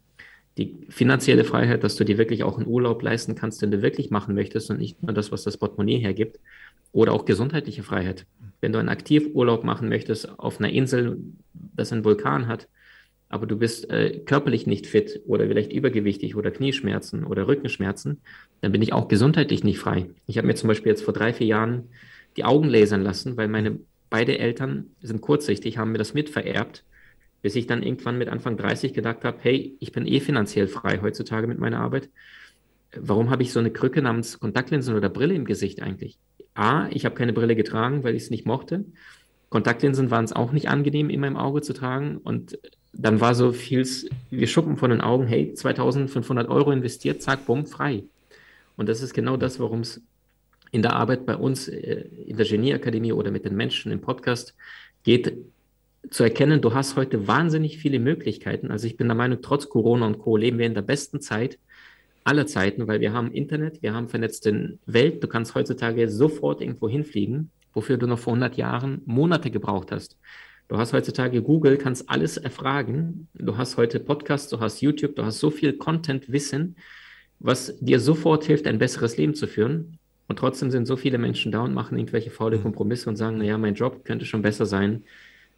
die 0.58 0.76
finanzielle 0.88 1.44
Freiheit, 1.44 1.84
dass 1.84 1.94
du 1.94 2.04
dir 2.04 2.18
wirklich 2.18 2.42
auch 2.42 2.58
einen 2.58 2.66
Urlaub 2.66 3.00
leisten 3.00 3.36
kannst, 3.36 3.62
den 3.62 3.70
du 3.70 3.80
wirklich 3.80 4.10
machen 4.10 4.34
möchtest 4.34 4.70
und 4.70 4.78
nicht 4.78 5.00
nur 5.04 5.12
das, 5.12 5.30
was 5.30 5.44
das 5.44 5.56
Portemonnaie 5.56 5.98
hergibt. 5.98 6.40
Oder 6.92 7.12
auch 7.12 7.24
gesundheitliche 7.24 7.82
Freiheit. 7.82 8.26
Wenn 8.60 8.72
du 8.72 8.78
einen 8.78 8.88
Aktivurlaub 8.88 9.64
machen 9.64 9.88
möchtest 9.88 10.38
auf 10.38 10.58
einer 10.58 10.70
Insel, 10.70 11.18
das 11.52 11.92
einen 11.92 12.04
Vulkan 12.04 12.48
hat, 12.48 12.68
aber 13.28 13.46
du 13.46 13.56
bist 13.56 13.90
äh, 13.90 14.20
körperlich 14.24 14.66
nicht 14.66 14.86
fit 14.86 15.20
oder 15.26 15.46
vielleicht 15.46 15.72
übergewichtig 15.72 16.34
oder 16.34 16.50
Knieschmerzen 16.50 17.24
oder 17.24 17.46
Rückenschmerzen, 17.46 18.22
dann 18.62 18.72
bin 18.72 18.82
ich 18.82 18.92
auch 18.92 19.08
gesundheitlich 19.08 19.64
nicht 19.64 19.78
frei. 19.78 20.08
Ich 20.26 20.38
habe 20.38 20.46
mir 20.46 20.54
zum 20.54 20.68
Beispiel 20.68 20.90
jetzt 20.90 21.02
vor 21.02 21.12
drei, 21.12 21.32
vier 21.32 21.46
Jahren 21.46 21.90
die 22.36 22.44
Augen 22.44 22.68
lasern 22.68 23.02
lassen, 23.02 23.36
weil 23.36 23.48
meine 23.48 23.78
beide 24.10 24.38
Eltern 24.38 24.90
sind 25.02 25.20
kurzsichtig, 25.20 25.76
haben 25.76 25.92
mir 25.92 25.98
das 25.98 26.14
mitvererbt, 26.14 26.84
bis 27.42 27.54
ich 27.56 27.66
dann 27.66 27.82
irgendwann 27.82 28.18
mit 28.18 28.28
Anfang 28.28 28.56
30 28.56 28.94
gedacht 28.94 29.24
habe, 29.24 29.38
hey, 29.42 29.76
ich 29.80 29.92
bin 29.92 30.06
eh 30.06 30.20
finanziell 30.20 30.68
frei 30.68 31.00
heutzutage 31.02 31.46
mit 31.46 31.58
meiner 31.58 31.80
Arbeit. 31.80 32.08
Warum 32.96 33.30
habe 33.30 33.42
ich 33.42 33.52
so 33.52 33.60
eine 33.60 33.70
Krücke 33.70 34.00
namens 34.00 34.40
Kontaktlinsen 34.40 34.96
oder 34.96 35.10
Brille 35.10 35.34
im 35.34 35.44
Gesicht 35.44 35.82
eigentlich? 35.82 36.18
A, 36.58 36.88
ich 36.90 37.04
habe 37.04 37.14
keine 37.14 37.32
Brille 37.32 37.56
getragen, 37.56 38.04
weil 38.04 38.14
ich 38.14 38.24
es 38.24 38.30
nicht 38.30 38.46
mochte. 38.46 38.84
Kontaktlinsen 39.50 40.10
waren 40.10 40.24
es 40.24 40.32
auch 40.32 40.52
nicht 40.52 40.68
angenehm, 40.68 41.10
in 41.10 41.20
meinem 41.20 41.36
Auge 41.36 41.62
zu 41.62 41.72
tragen. 41.72 42.18
Und 42.18 42.58
dann 42.92 43.20
war 43.20 43.34
so 43.34 43.52
vieles, 43.52 44.08
wir 44.30 44.46
schuppen 44.46 44.76
von 44.76 44.90
den 44.90 45.00
Augen, 45.00 45.26
hey, 45.26 45.54
2500 45.54 46.48
Euro 46.48 46.70
investiert, 46.72 47.22
zack, 47.22 47.46
bumm, 47.46 47.66
frei. 47.66 48.04
Und 48.76 48.88
das 48.88 49.02
ist 49.02 49.14
genau 49.14 49.36
das, 49.36 49.58
worum 49.58 49.80
es 49.80 50.02
in 50.70 50.82
der 50.82 50.94
Arbeit 50.94 51.24
bei 51.24 51.36
uns 51.36 51.68
äh, 51.68 52.04
in 52.26 52.36
der 52.36 52.46
Genieakademie 52.46 53.12
oder 53.12 53.30
mit 53.30 53.44
den 53.44 53.56
Menschen 53.56 53.90
im 53.90 54.00
Podcast 54.00 54.54
geht, 55.02 55.32
zu 56.10 56.22
erkennen, 56.22 56.60
du 56.60 56.74
hast 56.74 56.96
heute 56.96 57.26
wahnsinnig 57.26 57.78
viele 57.78 57.98
Möglichkeiten. 57.98 58.70
Also 58.70 58.86
ich 58.86 58.96
bin 58.96 59.08
der 59.08 59.16
Meinung, 59.16 59.38
trotz 59.42 59.68
Corona 59.68 60.06
und 60.06 60.18
Co. 60.18 60.36
leben 60.36 60.58
wir 60.58 60.66
in 60.66 60.74
der 60.74 60.82
besten 60.82 61.20
Zeit, 61.20 61.58
aller 62.28 62.46
Zeiten, 62.46 62.86
weil 62.86 63.00
wir 63.00 63.14
haben 63.14 63.32
Internet, 63.32 63.82
wir 63.82 63.94
haben 63.94 64.08
vernetzte 64.08 64.78
Welt. 64.84 65.22
Du 65.24 65.28
kannst 65.28 65.54
heutzutage 65.54 66.10
sofort 66.10 66.60
irgendwo 66.60 66.86
hinfliegen, 66.86 67.50
wofür 67.72 67.96
du 67.96 68.06
noch 68.06 68.18
vor 68.18 68.34
100 68.34 68.58
Jahren 68.58 69.00
Monate 69.06 69.50
gebraucht 69.50 69.90
hast. 69.90 70.18
Du 70.68 70.76
hast 70.76 70.92
heutzutage 70.92 71.40
Google, 71.42 71.78
kannst 71.78 72.10
alles 72.10 72.36
erfragen. 72.36 73.28
Du 73.32 73.56
hast 73.56 73.78
heute 73.78 73.98
Podcasts, 73.98 74.50
du 74.50 74.60
hast 74.60 74.82
YouTube, 74.82 75.16
du 75.16 75.24
hast 75.24 75.38
so 75.38 75.48
viel 75.48 75.72
Content, 75.72 76.30
Wissen, 76.30 76.76
was 77.38 77.78
dir 77.80 77.98
sofort 77.98 78.44
hilft, 78.44 78.66
ein 78.66 78.78
besseres 78.78 79.16
Leben 79.16 79.34
zu 79.34 79.46
führen. 79.46 79.98
Und 80.26 80.38
trotzdem 80.38 80.70
sind 80.70 80.84
so 80.84 80.98
viele 80.98 81.16
Menschen 81.16 81.50
da 81.50 81.62
und 81.62 81.72
machen 81.72 81.96
irgendwelche 81.96 82.28
faule 82.28 82.58
mhm. 82.58 82.64
Kompromisse 82.64 83.08
und 83.08 83.16
sagen, 83.16 83.38
naja, 83.38 83.56
mein 83.56 83.74
Job 83.74 84.04
könnte 84.04 84.26
schon 84.26 84.42
besser 84.42 84.66
sein. 84.66 85.04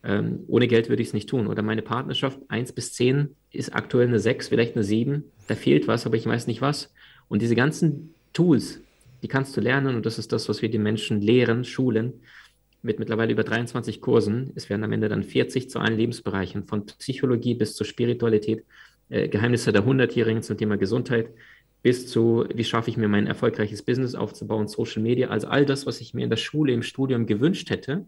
Ähm, 0.05 0.45
ohne 0.47 0.69
Geld 0.69 0.89
würde 0.89 1.03
ich 1.03 1.09
es 1.09 1.15
nicht 1.15 1.29
tun. 1.29 1.49
Oder 1.49 1.63
meine 1.63 1.83
Partnerschaft, 1.83 2.39
eins 2.47 2.73
bis 2.73 2.93
zehn 2.93 3.35
ist 3.53 3.75
aktuell 3.75 4.09
eine 4.09 4.19
6, 4.19 4.49
vielleicht 4.49 4.77
eine 4.77 4.85
7. 4.85 5.25
Da 5.49 5.55
fehlt 5.55 5.89
was, 5.89 6.07
aber 6.07 6.17
ich 6.17 6.27
weiß 6.27 6.47
nicht 6.47 6.63
was. 6.63 6.93
Und 7.29 7.43
diese 7.43 7.55
ganzen 7.55 8.15
Tools, 8.33 8.81
die 9.23 9.29
kannst 9.29 9.57
du 9.57 9.61
lernen 9.61 9.97
und 9.97 10.07
das 10.07 10.19
ist 10.19 10.33
das, 10.33 10.49
was 10.49 10.63
wir 10.63 10.71
den 10.71 10.83
Menschen 10.83 11.21
lehren, 11.21 11.65
schulen, 11.65 12.15
mit 12.83 12.99
mittlerweile 12.99 13.33
über 13.33 13.45
23 13.45 14.01
Kursen. 14.01 14.53
Es 14.55 14.71
werden 14.71 14.85
am 14.85 14.93
Ende 14.93 15.09
dann 15.09 15.23
40 15.23 15.69
zu 15.69 15.81
allen 15.81 15.97
Lebensbereichen, 15.97 16.65
von 16.65 16.87
Psychologie 16.87 17.55
bis 17.55 17.75
zur 17.75 17.87
Spiritualität, 17.87 18.65
äh, 19.11 19.29
Geheimnisse 19.29 19.73
der 19.73 19.85
Hundertjährigen 19.85 20.43
zum 20.43 20.57
Thema 20.57 20.77
Gesundheit, 20.77 21.29
bis 21.83 22.09
zu, 22.09 22.47
wie 22.55 22.65
schaffe 22.65 22.91
ich 22.91 22.97
mir 22.97 23.09
mein 23.09 23.27
erfolgreiches 23.27 23.83
Business 23.83 24.15
aufzubauen, 24.15 24.69
Social 24.69 25.03
Media, 25.03 25.29
also 25.29 25.49
all 25.49 25.67
das, 25.67 25.87
was 25.87 26.01
ich 26.01 26.15
mir 26.15 26.25
in 26.25 26.31
der 26.31 26.37
Schule, 26.37 26.73
im 26.73 26.83
Studium 26.83 27.27
gewünscht 27.27 27.71
hätte, 27.71 28.05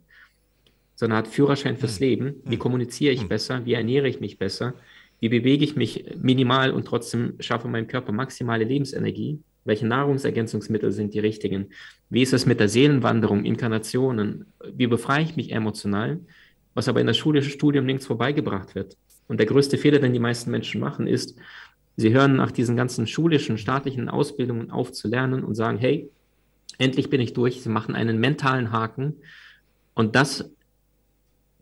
so 0.94 1.06
eine 1.06 1.16
Art 1.16 1.28
Führerschein 1.28 1.76
fürs 1.76 1.98
hm. 1.98 2.06
Leben. 2.06 2.34
Wie 2.44 2.54
hm. 2.54 2.58
kommuniziere 2.58 3.12
ich 3.12 3.22
hm. 3.22 3.28
besser? 3.28 3.64
Wie 3.64 3.74
ernähre 3.74 4.08
ich 4.08 4.20
mich 4.20 4.38
besser? 4.38 4.74
Wie 5.22 5.28
bewege 5.28 5.64
ich 5.64 5.76
mich 5.76 6.04
minimal 6.20 6.72
und 6.72 6.84
trotzdem 6.84 7.34
schaffe 7.38 7.68
meinem 7.68 7.86
Körper 7.86 8.10
maximale 8.10 8.64
Lebensenergie? 8.64 9.38
Welche 9.64 9.86
Nahrungsergänzungsmittel 9.86 10.90
sind 10.90 11.14
die 11.14 11.20
richtigen? 11.20 11.68
Wie 12.10 12.22
ist 12.22 12.32
es 12.32 12.44
mit 12.44 12.58
der 12.58 12.68
Seelenwanderung, 12.68 13.44
Inkarnationen? 13.44 14.46
Wie 14.74 14.88
befreie 14.88 15.22
ich 15.22 15.36
mich 15.36 15.52
emotional? 15.52 16.18
Was 16.74 16.88
aber 16.88 17.00
in 17.00 17.06
das 17.06 17.16
schulische 17.16 17.50
Studium 17.50 17.86
links 17.86 18.04
vorbeigebracht 18.04 18.74
wird. 18.74 18.96
Und 19.28 19.38
der 19.38 19.46
größte 19.46 19.78
Fehler, 19.78 20.00
den 20.00 20.12
die 20.12 20.18
meisten 20.18 20.50
Menschen 20.50 20.80
machen, 20.80 21.06
ist, 21.06 21.38
sie 21.96 22.12
hören 22.12 22.34
nach 22.34 22.50
diesen 22.50 22.74
ganzen 22.76 23.06
schulischen, 23.06 23.58
staatlichen 23.58 24.08
Ausbildungen 24.08 24.72
auf 24.72 24.90
zu 24.90 25.06
lernen 25.06 25.44
und 25.44 25.54
sagen, 25.54 25.78
hey, 25.78 26.10
endlich 26.78 27.10
bin 27.10 27.20
ich 27.20 27.32
durch. 27.32 27.62
Sie 27.62 27.68
machen 27.68 27.94
einen 27.94 28.18
mentalen 28.18 28.72
Haken. 28.72 29.14
Und 29.94 30.16
das, 30.16 30.50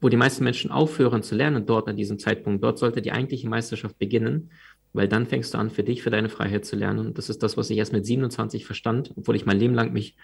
wo 0.01 0.09
die 0.09 0.17
meisten 0.17 0.45
Menschen 0.45 0.71
aufhören 0.71 1.23
zu 1.23 1.35
lernen, 1.35 1.67
dort 1.67 1.89
an 1.89 1.97
diesem 1.97 2.19
Zeitpunkt, 2.19 2.63
dort 2.65 2.79
sollte 2.79 3.03
die 3.03 3.13
eigentliche 3.13 3.49
Meisterschaft 3.49 3.99
beginnen. 3.99 4.51
Weil 4.93 5.07
dann 5.07 5.27
fängst 5.27 5.55
du 5.55 5.59
an, 5.59 5.71
für 5.71 5.85
dich, 5.85 6.03
für 6.03 6.11
deine 6.11 6.29
Freiheit 6.29 6.65
zu 6.65 6.75
lernen. 6.75 7.07
Und 7.07 7.19
das 7.19 7.31
ist 7.31 7.45
das, 7.45 7.57
was 7.57 7.71
ich 7.71 7.79
erst 7.79 7.93
mit 7.93 8.05
27 8.05 8.67
verstand, 8.67 9.13
obwohl 9.15 9.37
ich 9.37 9.47
mein 9.47 9.59
Leben 9.59 9.75
lang 9.75 9.93
mich 9.93 10.17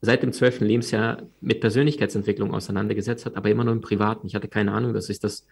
seit 0.00 0.22
dem 0.22 0.32
zwölften 0.32 0.64
Lebensjahr 0.64 1.24
mit 1.40 1.60
Persönlichkeitsentwicklung 1.60 2.54
auseinandergesetzt 2.54 3.26
hat, 3.26 3.36
aber 3.36 3.50
immer 3.50 3.64
nur 3.64 3.74
im 3.74 3.80
Privaten. 3.80 4.26
Ich 4.26 4.34
hatte 4.34 4.48
keine 4.48 4.72
Ahnung, 4.72 4.94
dass 4.94 5.10
ich 5.10 5.18
das 5.18 5.46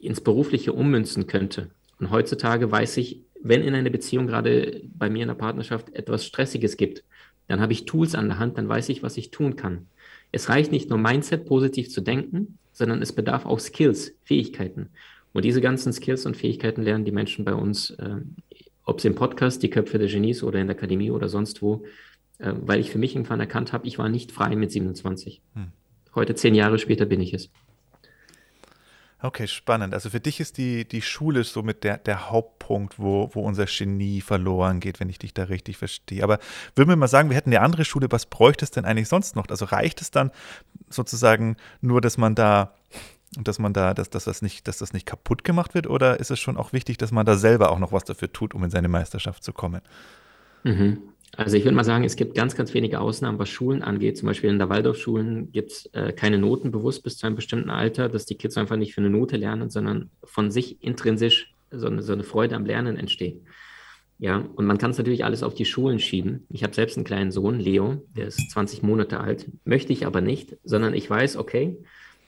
ins 0.00 0.20
Berufliche 0.20 0.72
ummünzen 0.72 1.26
könnte. 1.26 1.70
Und 2.00 2.10
heutzutage 2.10 2.70
weiß 2.70 2.96
ich, 2.96 3.22
wenn 3.42 3.62
in 3.62 3.74
einer 3.74 3.90
Beziehung 3.90 4.26
gerade 4.26 4.82
bei 4.94 5.10
mir 5.10 5.22
in 5.22 5.28
der 5.28 5.34
Partnerschaft 5.34 5.94
etwas 5.94 6.24
Stressiges 6.24 6.76
gibt, 6.76 7.04
dann 7.48 7.60
habe 7.60 7.72
ich 7.72 7.84
Tools 7.84 8.14
an 8.14 8.28
der 8.28 8.38
Hand, 8.38 8.58
dann 8.58 8.68
weiß 8.68 8.88
ich, 8.88 9.02
was 9.02 9.16
ich 9.16 9.30
tun 9.30 9.56
kann. 9.56 9.86
Es 10.32 10.48
reicht 10.48 10.72
nicht 10.72 10.90
nur 10.90 10.98
Mindset 10.98 11.46
positiv 11.46 11.90
zu 11.90 12.00
denken, 12.00 12.58
sondern 12.76 13.00
es 13.00 13.12
bedarf 13.12 13.46
auch 13.46 13.58
Skills, 13.58 14.14
Fähigkeiten. 14.22 14.90
Und 15.32 15.46
diese 15.46 15.62
ganzen 15.62 15.94
Skills 15.94 16.26
und 16.26 16.36
Fähigkeiten 16.36 16.82
lernen 16.82 17.06
die 17.06 17.12
Menschen 17.12 17.42
bei 17.42 17.54
uns, 17.54 17.90
äh, 17.90 18.16
ob 18.84 18.98
es 18.98 19.04
im 19.06 19.14
Podcast, 19.14 19.62
die 19.62 19.70
Köpfe 19.70 19.98
der 19.98 20.08
Genies 20.08 20.42
oder 20.42 20.60
in 20.60 20.66
der 20.66 20.76
Akademie 20.76 21.10
oder 21.10 21.30
sonst 21.30 21.62
wo, 21.62 21.84
äh, 22.36 22.52
weil 22.54 22.80
ich 22.80 22.90
für 22.90 22.98
mich 22.98 23.14
irgendwann 23.14 23.40
erkannt 23.40 23.72
habe, 23.72 23.86
ich 23.86 23.98
war 23.98 24.10
nicht 24.10 24.30
frei 24.30 24.54
mit 24.56 24.70
27. 24.70 25.40
Hm. 25.54 25.68
Heute, 26.14 26.34
zehn 26.34 26.54
Jahre 26.54 26.78
später, 26.78 27.06
bin 27.06 27.22
ich 27.22 27.32
es. 27.32 27.48
Okay, 29.26 29.48
spannend. 29.48 29.92
Also 29.92 30.08
für 30.08 30.20
dich 30.20 30.38
ist 30.38 30.56
die, 30.56 30.86
die 30.86 31.02
Schule 31.02 31.42
somit 31.42 31.82
der, 31.82 31.98
der 31.98 32.30
Hauptpunkt, 32.30 32.96
wo, 33.00 33.28
wo 33.32 33.40
unser 33.40 33.66
Genie 33.66 34.20
verloren 34.20 34.78
geht, 34.78 35.00
wenn 35.00 35.08
ich 35.08 35.18
dich 35.18 35.34
da 35.34 35.44
richtig 35.44 35.78
verstehe. 35.78 36.22
Aber 36.22 36.38
würden 36.76 36.90
wir 36.90 36.96
mal 36.96 37.08
sagen, 37.08 37.28
wir 37.28 37.36
hätten 37.36 37.50
eine 37.50 37.60
andere 37.60 37.84
Schule, 37.84 38.06
was 38.10 38.26
bräuchte 38.26 38.64
es 38.64 38.70
denn 38.70 38.84
eigentlich 38.84 39.08
sonst 39.08 39.34
noch? 39.34 39.48
Also 39.48 39.64
reicht 39.64 40.00
es 40.00 40.12
dann 40.12 40.30
sozusagen 40.90 41.56
nur, 41.80 42.00
dass 42.00 42.18
man 42.18 42.36
da 42.36 42.72
dass 43.36 43.58
man 43.58 43.72
da, 43.72 43.92
dass, 43.92 44.08
dass, 44.08 44.24
das 44.24 44.40
nicht, 44.40 44.68
dass 44.68 44.78
das 44.78 44.92
nicht 44.92 45.04
kaputt 45.04 45.42
gemacht 45.42 45.74
wird? 45.74 45.88
Oder 45.88 46.20
ist 46.20 46.30
es 46.30 46.38
schon 46.38 46.56
auch 46.56 46.72
wichtig, 46.72 46.96
dass 46.96 47.10
man 47.10 47.26
da 47.26 47.36
selber 47.36 47.70
auch 47.70 47.80
noch 47.80 47.90
was 47.90 48.04
dafür 48.04 48.32
tut, 48.32 48.54
um 48.54 48.62
in 48.62 48.70
seine 48.70 48.88
Meisterschaft 48.88 49.42
zu 49.42 49.52
kommen? 49.52 49.82
Mhm. 50.62 51.02
Also 51.36 51.56
ich 51.56 51.64
würde 51.64 51.76
mal 51.76 51.84
sagen, 51.84 52.04
es 52.04 52.16
gibt 52.16 52.34
ganz, 52.34 52.56
ganz 52.56 52.72
wenige 52.72 53.00
Ausnahmen, 53.00 53.38
was 53.38 53.50
Schulen 53.50 53.82
angeht. 53.82 54.16
Zum 54.16 54.26
Beispiel 54.26 54.48
in 54.48 54.58
der 54.58 54.70
Waldorfschulen 54.70 55.52
gibt 55.52 55.70
es 55.70 55.86
äh, 55.92 56.12
keine 56.12 56.38
Noten 56.38 56.70
bewusst 56.70 57.02
bis 57.02 57.18
zu 57.18 57.26
einem 57.26 57.36
bestimmten 57.36 57.68
Alter, 57.68 58.08
dass 58.08 58.24
die 58.24 58.36
Kids 58.36 58.56
einfach 58.56 58.76
nicht 58.76 58.94
für 58.94 59.02
eine 59.02 59.10
Note 59.10 59.36
lernen, 59.36 59.68
sondern 59.68 60.10
von 60.24 60.50
sich 60.50 60.82
intrinsisch 60.82 61.52
so 61.70 61.88
eine, 61.88 62.02
so 62.02 62.14
eine 62.14 62.22
Freude 62.22 62.56
am 62.56 62.64
Lernen 62.64 62.96
entsteht. 62.96 63.42
Ja, 64.18 64.48
und 64.54 64.64
man 64.64 64.78
kann 64.78 64.92
es 64.92 64.98
natürlich 64.98 65.26
alles 65.26 65.42
auf 65.42 65.52
die 65.52 65.66
Schulen 65.66 65.98
schieben. 65.98 66.46
Ich 66.48 66.62
habe 66.62 66.74
selbst 66.74 66.96
einen 66.96 67.04
kleinen 67.04 67.30
Sohn, 67.30 67.60
Leo, 67.60 68.02
der 68.16 68.28
ist 68.28 68.50
20 68.50 68.82
Monate 68.82 69.20
alt, 69.20 69.46
möchte 69.64 69.92
ich 69.92 70.06
aber 70.06 70.22
nicht, 70.22 70.56
sondern 70.64 70.94
ich 70.94 71.08
weiß, 71.10 71.36
okay, 71.36 71.76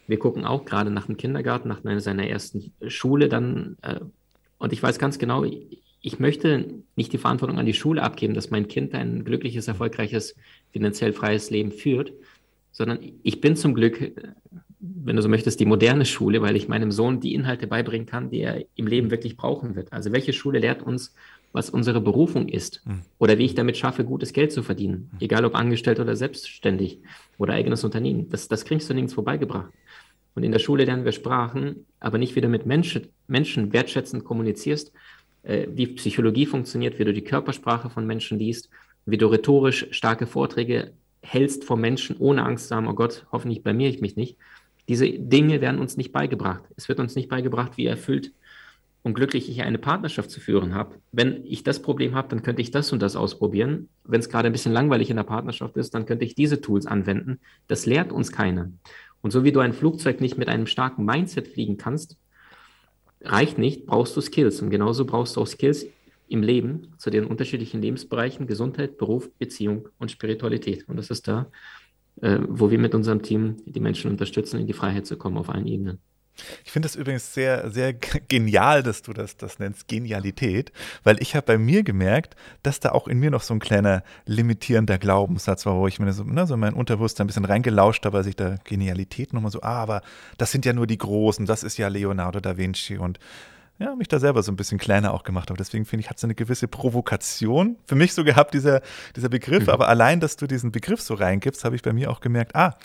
wir 0.06 0.18
gucken 0.18 0.44
auch 0.44 0.66
gerade 0.66 0.90
nach 0.90 1.06
dem 1.06 1.16
Kindergarten, 1.16 1.68
nach 1.68 1.80
seiner 2.00 2.26
ersten 2.26 2.72
Schule 2.88 3.30
dann. 3.30 3.78
Äh, 3.80 4.00
und 4.58 4.72
ich 4.72 4.82
weiß 4.82 4.98
ganz 4.98 5.18
genau, 5.18 5.44
ich 6.00 6.18
möchte 6.18 6.82
nicht 6.96 7.12
die 7.12 7.18
Verantwortung 7.18 7.58
an 7.58 7.66
die 7.66 7.74
Schule 7.74 8.02
abgeben, 8.02 8.34
dass 8.34 8.50
mein 8.50 8.68
Kind 8.68 8.94
ein 8.94 9.24
glückliches, 9.24 9.68
erfolgreiches, 9.68 10.36
finanziell 10.72 11.12
freies 11.12 11.50
Leben 11.50 11.72
führt, 11.72 12.12
sondern 12.70 13.00
ich 13.22 13.40
bin 13.40 13.56
zum 13.56 13.74
Glück, 13.74 14.12
wenn 14.78 15.16
du 15.16 15.22
so 15.22 15.28
möchtest, 15.28 15.58
die 15.58 15.66
moderne 15.66 16.04
Schule, 16.04 16.40
weil 16.40 16.54
ich 16.54 16.68
meinem 16.68 16.92
Sohn 16.92 17.20
die 17.20 17.34
Inhalte 17.34 17.66
beibringen 17.66 18.06
kann, 18.06 18.30
die 18.30 18.40
er 18.40 18.64
im 18.76 18.86
Leben 18.86 19.10
wirklich 19.10 19.36
brauchen 19.36 19.74
wird. 19.74 19.92
Also 19.92 20.12
welche 20.12 20.32
Schule 20.32 20.60
lehrt 20.60 20.82
uns, 20.82 21.14
was 21.52 21.70
unsere 21.70 22.00
Berufung 22.00 22.48
ist 22.48 22.82
hm. 22.84 23.00
oder 23.18 23.38
wie 23.38 23.46
ich 23.46 23.54
damit 23.54 23.76
schaffe, 23.76 24.04
gutes 24.04 24.32
Geld 24.32 24.52
zu 24.52 24.62
verdienen, 24.62 25.10
hm. 25.12 25.18
egal 25.20 25.44
ob 25.44 25.56
angestellt 25.56 25.98
oder 25.98 26.14
selbstständig 26.14 27.00
oder 27.38 27.54
eigenes 27.54 27.82
Unternehmen. 27.82 28.28
Das, 28.30 28.46
das 28.46 28.64
kriegst 28.64 28.88
du 28.88 28.94
nirgends 28.94 29.14
vorbeigebracht. 29.14 29.72
Und 30.34 30.44
in 30.44 30.52
der 30.52 30.60
Schule 30.60 30.84
lernen 30.84 31.04
wir 31.04 31.10
Sprachen, 31.10 31.86
aber 31.98 32.18
nicht 32.18 32.36
wie 32.36 32.40
du 32.40 32.48
mit 32.48 32.64
Menschen, 32.64 33.08
Menschen 33.26 33.72
wertschätzend 33.72 34.24
kommunizierst, 34.24 34.88
äh, 34.90 34.90
wie 35.48 35.86
Psychologie 35.86 36.46
funktioniert, 36.46 36.98
wie 36.98 37.04
du 37.04 37.12
die 37.12 37.24
Körpersprache 37.24 37.90
von 37.90 38.06
Menschen 38.06 38.38
liest, 38.38 38.68
wie 39.06 39.16
du 39.16 39.26
rhetorisch 39.26 39.86
starke 39.90 40.26
Vorträge 40.26 40.92
hältst 41.22 41.64
vor 41.64 41.76
Menschen, 41.76 42.16
ohne 42.18 42.44
Angst 42.44 42.68
zu 42.68 42.76
haben, 42.76 42.86
oh 42.86 42.94
Gott, 42.94 43.26
hoffentlich 43.32 43.62
blamier 43.62 43.88
ich 43.88 44.00
mich 44.00 44.16
nicht. 44.16 44.36
Diese 44.88 45.08
Dinge 45.10 45.60
werden 45.60 45.80
uns 45.80 45.96
nicht 45.96 46.12
beigebracht. 46.12 46.62
Es 46.76 46.88
wird 46.88 47.00
uns 47.00 47.14
nicht 47.14 47.28
beigebracht, 47.28 47.76
wie 47.76 47.86
erfüllt 47.86 48.32
und 49.02 49.14
glücklich 49.14 49.48
ich 49.48 49.62
eine 49.62 49.78
Partnerschaft 49.78 50.30
zu 50.30 50.40
führen 50.40 50.74
habe. 50.74 50.96
Wenn 51.12 51.44
ich 51.44 51.62
das 51.62 51.80
Problem 51.80 52.14
habe, 52.14 52.28
dann 52.28 52.42
könnte 52.42 52.62
ich 52.62 52.70
das 52.70 52.92
und 52.92 53.00
das 53.00 53.16
ausprobieren. 53.16 53.88
Wenn 54.04 54.20
es 54.20 54.28
gerade 54.28 54.46
ein 54.46 54.52
bisschen 54.52 54.72
langweilig 54.72 55.10
in 55.10 55.16
der 55.16 55.24
Partnerschaft 55.24 55.76
ist, 55.76 55.94
dann 55.94 56.06
könnte 56.06 56.24
ich 56.24 56.34
diese 56.34 56.60
Tools 56.60 56.86
anwenden. 56.86 57.40
Das 57.68 57.86
lehrt 57.86 58.12
uns 58.12 58.32
keiner. 58.32 58.70
Und 59.22 59.30
so 59.30 59.44
wie 59.44 59.52
du 59.52 59.60
ein 59.60 59.72
Flugzeug 59.72 60.20
nicht 60.20 60.38
mit 60.38 60.48
einem 60.48 60.66
starken 60.66 61.04
Mindset 61.04 61.48
fliegen 61.48 61.76
kannst, 61.76 62.16
reicht 63.22 63.58
nicht, 63.58 63.86
brauchst 63.86 64.16
du 64.16 64.20
Skills. 64.20 64.62
Und 64.62 64.70
genauso 64.70 65.04
brauchst 65.04 65.36
du 65.36 65.40
auch 65.40 65.46
Skills 65.46 65.86
im 66.28 66.42
Leben 66.42 66.88
zu 66.98 67.10
den 67.10 67.24
unterschiedlichen 67.24 67.80
Lebensbereichen 67.80 68.46
Gesundheit, 68.46 68.98
Beruf, 68.98 69.30
Beziehung 69.38 69.88
und 69.98 70.10
Spiritualität. 70.10 70.88
Und 70.88 70.96
das 70.96 71.10
ist 71.10 71.26
da, 71.26 71.50
äh, 72.20 72.38
wo 72.48 72.70
wir 72.70 72.78
mit 72.78 72.94
unserem 72.94 73.22
Team 73.22 73.56
die 73.64 73.80
Menschen 73.80 74.10
unterstützen, 74.10 74.60
in 74.60 74.66
die 74.66 74.72
Freiheit 74.72 75.06
zu 75.06 75.16
kommen 75.16 75.38
auf 75.38 75.48
allen 75.48 75.66
Ebenen. 75.66 76.00
Ich 76.64 76.72
finde 76.72 76.86
es 76.86 76.96
übrigens 76.96 77.34
sehr, 77.34 77.70
sehr 77.70 77.92
genial, 77.92 78.82
dass 78.82 79.02
du 79.02 79.12
das, 79.12 79.36
das 79.36 79.58
nennst, 79.58 79.88
Genialität, 79.88 80.72
weil 81.04 81.20
ich 81.20 81.34
habe 81.34 81.46
bei 81.46 81.58
mir 81.58 81.82
gemerkt, 81.82 82.36
dass 82.62 82.80
da 82.80 82.92
auch 82.92 83.08
in 83.08 83.18
mir 83.18 83.30
noch 83.30 83.42
so 83.42 83.54
ein 83.54 83.60
kleiner 83.60 84.02
limitierender 84.26 84.98
Glaubenssatz 84.98 85.66
war, 85.66 85.76
wo 85.76 85.86
ich 85.86 85.98
mir 85.98 86.12
so, 86.12 86.24
ne, 86.24 86.46
so 86.46 86.56
mein 86.56 86.74
Unterbewusstsein 86.74 87.24
ein 87.24 87.28
bisschen 87.28 87.44
reingelauscht 87.44 88.04
habe, 88.06 88.18
als 88.18 88.26
ich 88.26 88.36
da 88.36 88.56
Genialität 88.64 89.32
nochmal 89.32 89.50
so, 89.50 89.62
ah, 89.62 89.82
aber 89.82 90.02
das 90.36 90.52
sind 90.52 90.64
ja 90.64 90.72
nur 90.72 90.86
die 90.86 90.98
Großen, 90.98 91.46
das 91.46 91.62
ist 91.62 91.78
ja 91.78 91.88
Leonardo 91.88 92.40
da 92.40 92.56
Vinci 92.56 92.98
und 92.98 93.18
ja, 93.78 93.94
mich 93.94 94.08
da 94.08 94.18
selber 94.18 94.42
so 94.42 94.50
ein 94.50 94.56
bisschen 94.56 94.78
kleiner 94.78 95.14
auch 95.14 95.22
gemacht 95.22 95.50
habe. 95.50 95.56
Deswegen 95.56 95.84
finde 95.84 96.02
ich, 96.02 96.10
hat 96.10 96.16
es 96.18 96.24
eine 96.24 96.34
gewisse 96.34 96.66
Provokation 96.66 97.76
für 97.86 97.94
mich 97.94 98.12
so 98.12 98.24
gehabt, 98.24 98.54
dieser, 98.54 98.82
dieser 99.14 99.28
Begriff. 99.28 99.64
Mhm. 99.64 99.70
Aber 99.70 99.88
allein, 99.88 100.18
dass 100.18 100.36
du 100.36 100.48
diesen 100.48 100.72
Begriff 100.72 101.00
so 101.00 101.14
reingibst, 101.14 101.64
habe 101.64 101.76
ich 101.76 101.82
bei 101.82 101.92
mir 101.92 102.10
auch 102.10 102.20
gemerkt, 102.20 102.56
ah, 102.56 102.76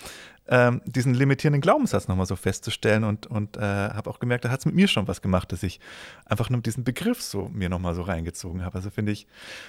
ähm, 0.48 0.82
diesen 0.86 1.14
limitierenden 1.14 1.62
Glaubenssatz 1.62 2.08
nochmal 2.08 2.26
so 2.26 2.36
festzustellen 2.36 3.04
und, 3.06 3.28
und 3.28 3.56
äh, 3.58 3.62
habe 3.62 4.10
auch 4.10 4.20
gemerkt, 4.20 4.44
da 4.44 4.50
hat 4.50 4.60
es 4.60 4.66
mit 4.66 4.76
mir 4.76 4.88
schon 4.88 5.08
was 5.08 5.22
gemacht, 5.22 5.52
dass 5.52 5.64
ich 5.64 5.80
einfach 6.26 6.50
nur 6.50 6.62
diesen 6.62 6.84
Begriff 6.84 7.22
so 7.22 7.50
mir 7.50 7.70
nochmal 7.70 7.96
so 7.96 8.02
reingezogen 8.02 8.64
habe. 8.64 8.76
Also 8.76 8.90
finde 8.90 9.14
ich, 9.14 9.26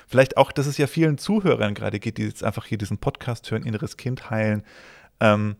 vielleicht 0.09 0.37
auch, 0.37 0.51
dass 0.51 0.67
es 0.67 0.77
ja 0.77 0.87
vielen 0.87 1.19
Zuhörern 1.19 1.75
gerade 1.75 2.01
geht, 2.01 2.19
die 2.19 2.25
jetzt 2.25 2.43
einfach 2.43 2.67
hier 2.67 2.79
diesen 2.79 2.99
Podcast 2.99 3.51
hören, 3.51 3.65
inneres 3.65 3.97
Kind 3.97 4.31
heilen. 4.31 4.65
Ähm, 5.21 5.57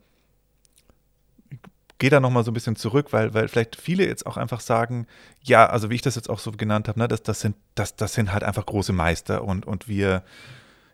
gehe 1.99 2.11
da 2.11 2.19
nochmal 2.19 2.45
so 2.45 2.51
ein 2.51 2.55
bisschen 2.55 2.77
zurück, 2.77 3.13
weil, 3.13 3.35
weil 3.35 3.47
vielleicht 3.47 3.77
viele 3.77 4.07
jetzt 4.07 4.27
auch 4.27 4.37
einfach 4.37 4.61
sagen, 4.61 5.07
ja, 5.43 5.67
also 5.67 5.91
wie 5.91 5.95
ich 5.95 6.03
das 6.03 6.17
jetzt 6.17 6.29
auch 6.29 6.41
so 6.41 6.51
genannt 6.51 6.89
habe, 6.89 6.99
ne, 6.99 7.07
das, 7.07 7.23
das, 7.23 7.41
sind, 7.41 7.55
das, 7.77 7.95
das 7.95 8.15
sind 8.15 8.33
halt 8.33 8.43
einfach 8.43 8.67
große 8.67 8.93
Meister 8.93 9.45
und, 9.45 9.65
und 9.65 9.87
wir 9.87 10.25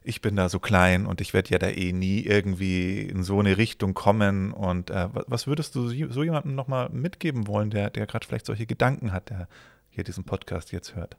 ich 0.03 0.23
bin 0.23 0.37
da 0.37 0.49
so 0.49 0.59
klein 0.59 1.07
und 1.07 1.21
ich 1.21 1.35
werde 1.35 1.51
ja 1.51 1.59
da 1.59 1.69
eh 1.69 1.93
nie 1.93 2.23
irgendwie 2.23 3.03
in 3.03 3.23
so 3.23 3.39
eine 3.39 3.59
Richtung 3.59 3.95
kommen. 3.95 4.53
Und 4.53 4.91
äh, 4.91 5.09
was 5.13 5.47
würdest 5.47 5.75
du 5.75 5.89
so 5.89 6.23
jemandem 6.23 6.55
nochmal 6.55 6.89
mitgeben 6.91 7.47
wollen, 7.47 7.71
der, 7.71 7.91
der 7.91 8.07
gerade 8.07 8.27
vielleicht 8.27 8.47
solche 8.47 8.67
Gedanken 8.67 9.13
hat, 9.13 9.31
der 9.31 9.49
hier 9.91 10.05
diesen 10.05 10.25
Podcast 10.25 10.73
jetzt 10.73 10.97
hört? 10.97 11.17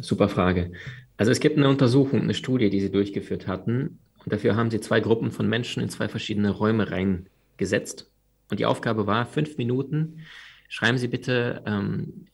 Super 0.00 0.28
Frage. 0.28 0.72
Also 1.16 1.30
es 1.30 1.40
gibt 1.40 1.56
eine 1.56 1.68
Untersuchung, 1.68 2.22
eine 2.22 2.34
Studie, 2.34 2.70
die 2.70 2.80
sie 2.80 2.90
durchgeführt 2.90 3.46
hatten. 3.46 3.98
Und 4.24 4.32
dafür 4.32 4.56
haben 4.56 4.70
sie 4.70 4.80
zwei 4.80 5.00
Gruppen 5.00 5.30
von 5.30 5.48
Menschen 5.48 5.82
in 5.82 5.88
zwei 5.88 6.08
verschiedene 6.08 6.50
Räume 6.50 6.90
reingesetzt. 6.90 8.10
Und 8.50 8.60
die 8.60 8.66
Aufgabe 8.66 9.06
war, 9.06 9.26
fünf 9.26 9.58
Minuten, 9.58 10.20
schreiben 10.68 10.98
Sie 10.98 11.08
bitte 11.08 11.62
ähm, 11.66 12.26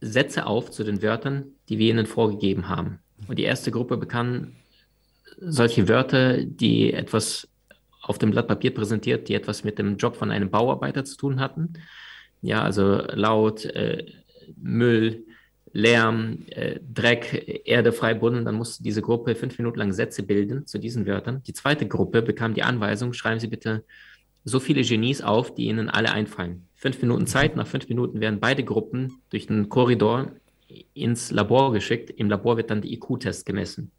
Sätze 0.00 0.46
auf 0.46 0.70
zu 0.70 0.84
den 0.84 1.02
Wörtern, 1.02 1.46
die 1.68 1.78
wir 1.78 1.90
ihnen 1.90 2.06
vorgegeben 2.06 2.68
haben. 2.68 2.98
Und 3.28 3.38
die 3.38 3.44
erste 3.44 3.70
Gruppe 3.70 3.96
bekam 3.96 4.52
solche 5.38 5.88
Wörter, 5.88 6.44
die 6.44 6.92
etwas 6.92 7.48
auf 8.02 8.18
dem 8.18 8.30
Blatt 8.30 8.48
Papier 8.48 8.72
präsentiert, 8.72 9.28
die 9.28 9.34
etwas 9.34 9.64
mit 9.64 9.78
dem 9.78 9.96
Job 9.96 10.16
von 10.16 10.30
einem 10.30 10.50
Bauarbeiter 10.50 11.04
zu 11.04 11.16
tun 11.16 11.40
hatten. 11.40 11.74
Ja, 12.40 12.62
also 12.62 12.98
laut, 13.12 13.64
äh, 13.64 14.06
Müll, 14.56 15.24
Lärm, 15.72 16.44
äh, 16.50 16.80
Dreck, 16.94 17.62
Erde 17.66 17.92
frei 17.92 18.14
buddeln. 18.14 18.44
Dann 18.44 18.54
musste 18.54 18.82
diese 18.82 19.02
Gruppe 19.02 19.34
fünf 19.34 19.58
Minuten 19.58 19.78
lang 19.78 19.92
Sätze 19.92 20.22
bilden 20.22 20.66
zu 20.66 20.78
diesen 20.78 21.06
Wörtern. 21.06 21.42
Die 21.46 21.52
zweite 21.52 21.86
Gruppe 21.86 22.22
bekam 22.22 22.54
die 22.54 22.62
Anweisung, 22.62 23.12
schreiben 23.12 23.40
Sie 23.40 23.48
bitte 23.48 23.84
so 24.44 24.60
viele 24.60 24.82
Genies 24.82 25.22
auf, 25.22 25.54
die 25.54 25.66
Ihnen 25.66 25.90
alle 25.90 26.12
einfallen. 26.12 26.68
Fünf 26.76 27.02
Minuten 27.02 27.26
Zeit, 27.26 27.56
nach 27.56 27.66
fünf 27.66 27.88
Minuten 27.88 28.20
werden 28.20 28.38
beide 28.38 28.62
Gruppen 28.62 29.20
durch 29.30 29.50
einen 29.50 29.68
Korridor 29.68 30.30
ins 30.94 31.30
Labor 31.30 31.72
geschickt. 31.72 32.10
Im 32.10 32.28
Labor 32.28 32.56
wird 32.56 32.70
dann 32.70 32.82
der 32.82 32.90
IQ-Test 32.90 33.46
gemessen. 33.46 33.90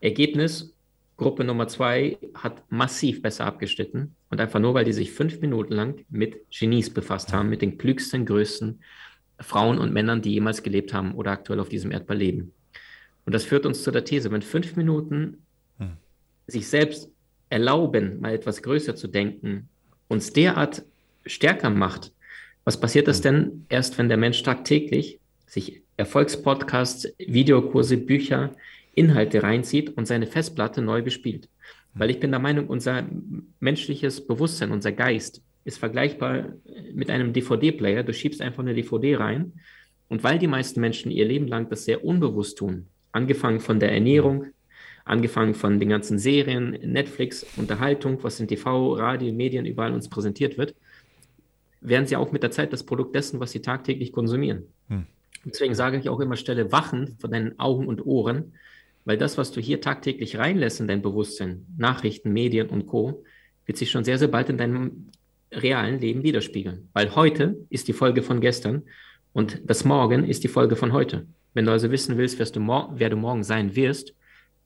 Ergebnis, 0.00 0.74
Gruppe 1.16 1.44
Nummer 1.44 1.68
zwei 1.68 2.18
hat 2.34 2.62
massiv 2.70 3.22
besser 3.22 3.46
abgeschnitten 3.46 4.16
und 4.30 4.40
einfach 4.40 4.58
nur, 4.58 4.74
weil 4.74 4.84
die 4.84 4.92
sich 4.92 5.12
fünf 5.12 5.40
Minuten 5.40 5.74
lang 5.74 6.04
mit 6.10 6.40
Genies 6.50 6.90
befasst 6.90 7.32
haben, 7.32 7.48
mit 7.48 7.62
den 7.62 7.78
klügsten, 7.78 8.26
größten 8.26 8.80
Frauen 9.38 9.78
und 9.78 9.92
Männern, 9.92 10.22
die 10.22 10.32
jemals 10.32 10.62
gelebt 10.62 10.92
haben 10.92 11.14
oder 11.14 11.30
aktuell 11.30 11.60
auf 11.60 11.68
diesem 11.68 11.92
Erdball 11.92 12.16
leben. 12.16 12.52
Und 13.26 13.32
das 13.32 13.44
führt 13.44 13.64
uns 13.64 13.82
zu 13.82 13.92
der 13.92 14.04
These, 14.04 14.30
wenn 14.32 14.42
fünf 14.42 14.74
Minuten 14.76 15.44
hm. 15.78 15.92
sich 16.48 16.66
selbst 16.66 17.10
erlauben, 17.48 18.20
mal 18.20 18.34
etwas 18.34 18.62
größer 18.62 18.96
zu 18.96 19.06
denken, 19.06 19.68
uns 20.08 20.32
derart 20.32 20.84
stärker 21.26 21.70
macht, 21.70 22.12
was 22.64 22.80
passiert 22.80 23.06
das 23.06 23.18
hm. 23.18 23.22
denn 23.22 23.66
erst, 23.68 23.98
wenn 23.98 24.08
der 24.08 24.18
Mensch 24.18 24.42
tagtäglich 24.42 25.20
sich 25.46 25.83
Erfolgspodcasts, 25.96 27.08
Videokurse, 27.18 27.96
Bücher, 27.96 28.52
Inhalte 28.94 29.42
reinzieht 29.42 29.96
und 29.96 30.06
seine 30.06 30.26
Festplatte 30.26 30.82
neu 30.82 31.02
bespielt? 31.02 31.48
Weil 31.94 32.10
ich 32.10 32.20
bin 32.20 32.30
der 32.30 32.40
Meinung, 32.40 32.66
unser 32.66 33.06
menschliches 33.60 34.26
Bewusstsein, 34.26 34.72
unser 34.72 34.92
Geist 34.92 35.42
ist 35.64 35.78
vergleichbar 35.78 36.52
mit 36.92 37.10
einem 37.10 37.32
DVD-Player. 37.32 38.02
Du 38.02 38.12
schiebst 38.12 38.40
einfach 38.40 38.62
eine 38.62 38.74
DVD 38.74 39.16
rein. 39.16 39.52
Und 40.08 40.22
weil 40.22 40.38
die 40.38 40.46
meisten 40.46 40.80
Menschen 40.80 41.10
ihr 41.10 41.24
Leben 41.24 41.48
lang 41.48 41.68
das 41.70 41.84
sehr 41.84 42.04
unbewusst 42.04 42.58
tun, 42.58 42.86
angefangen 43.12 43.60
von 43.60 43.80
der 43.80 43.92
Ernährung, 43.92 44.46
angefangen 45.04 45.54
von 45.54 45.80
den 45.80 45.88
ganzen 45.88 46.18
Serien, 46.18 46.70
Netflix, 46.70 47.46
Unterhaltung, 47.56 48.22
was 48.22 48.40
in 48.40 48.48
TV, 48.48 48.94
Radio, 48.94 49.32
Medien 49.32 49.66
überall 49.66 49.92
uns 49.92 50.08
präsentiert 50.08 50.58
wird, 50.58 50.74
werden 51.80 52.06
sie 52.06 52.16
auch 52.16 52.32
mit 52.32 52.42
der 52.42 52.50
Zeit 52.50 52.72
das 52.72 52.84
Produkt 52.84 53.14
dessen, 53.14 53.40
was 53.40 53.52
sie 53.52 53.60
tagtäglich 53.60 54.12
konsumieren. 54.12 54.64
Hm. 54.88 55.06
Deswegen 55.44 55.74
sage 55.74 55.98
ich 55.98 56.08
auch 56.08 56.20
immer, 56.20 56.36
stelle 56.36 56.72
Wachen 56.72 57.16
von 57.18 57.30
deinen 57.30 57.58
Augen 57.58 57.86
und 57.86 58.04
Ohren, 58.06 58.54
weil 59.04 59.18
das, 59.18 59.36
was 59.36 59.52
du 59.52 59.60
hier 59.60 59.80
tagtäglich 59.80 60.38
reinlässt 60.38 60.80
in 60.80 60.88
dein 60.88 61.02
Bewusstsein, 61.02 61.66
Nachrichten, 61.76 62.32
Medien 62.32 62.68
und 62.68 62.86
Co., 62.86 63.24
wird 63.66 63.78
sich 63.78 63.90
schon 63.90 64.04
sehr, 64.04 64.18
sehr 64.18 64.28
bald 64.28 64.48
in 64.48 64.58
deinem 64.58 65.10
realen 65.52 66.00
Leben 66.00 66.22
widerspiegeln. 66.22 66.88
Weil 66.92 67.14
heute 67.14 67.56
ist 67.70 67.88
die 67.88 67.92
Folge 67.92 68.22
von 68.22 68.40
gestern 68.40 68.82
und 69.32 69.60
das 69.64 69.84
Morgen 69.84 70.24
ist 70.24 70.44
die 70.44 70.48
Folge 70.48 70.76
von 70.76 70.92
heute. 70.92 71.26
Wenn 71.54 71.66
du 71.66 71.72
also 71.72 71.90
wissen 71.90 72.18
willst, 72.18 72.56
du, 72.56 72.88
wer 72.94 73.10
du 73.10 73.16
morgen 73.16 73.44
sein 73.44 73.76
wirst, 73.76 74.14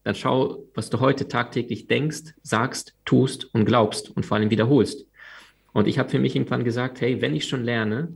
dann 0.04 0.14
schau, 0.14 0.64
was 0.74 0.90
du 0.90 1.00
heute 1.00 1.28
tagtäglich 1.28 1.86
denkst, 1.86 2.34
sagst, 2.42 2.94
tust 3.04 3.52
und 3.54 3.66
glaubst 3.66 4.10
und 4.16 4.24
vor 4.24 4.38
allem 4.38 4.50
wiederholst. 4.50 5.06
Und 5.72 5.86
ich 5.86 5.98
habe 5.98 6.08
für 6.08 6.18
mich 6.18 6.34
irgendwann 6.34 6.64
gesagt, 6.64 7.00
hey, 7.00 7.20
wenn 7.20 7.36
ich 7.36 7.46
schon 7.46 7.62
lerne, 7.62 8.08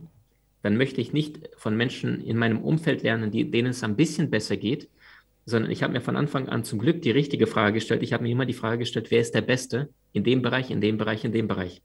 dann 0.63 0.77
möchte 0.77 1.01
ich 1.01 1.13
nicht 1.13 1.49
von 1.57 1.77
Menschen 1.77 2.25
in 2.25 2.37
meinem 2.37 2.61
Umfeld 2.61 3.03
lernen, 3.03 3.29
die, 3.29 3.51
denen 3.51 3.69
es 3.69 3.83
ein 3.83 3.95
bisschen 3.95 4.31
besser 4.31 4.57
geht, 4.57 4.89
sondern 5.45 5.69
ich 5.69 5.83
habe 5.83 5.93
mir 5.93 6.01
von 6.01 6.15
Anfang 6.15 6.47
an 6.47 6.63
zum 6.63 6.79
Glück 6.79 7.01
die 7.01 7.11
richtige 7.11 7.47
Frage 7.47 7.75
gestellt. 7.75 8.01
Ich 8.01 8.13
habe 8.13 8.23
mir 8.23 8.31
immer 8.31 8.45
die 8.45 8.53
Frage 8.53 8.79
gestellt, 8.79 9.11
wer 9.11 9.19
ist 9.19 9.35
der 9.35 9.41
Beste 9.41 9.89
in 10.13 10.23
dem 10.23 10.41
Bereich, 10.41 10.71
in 10.71 10.79
dem 10.79 10.97
Bereich, 10.97 11.25
in 11.25 11.33
dem 11.33 11.47
Bereich. 11.47 11.81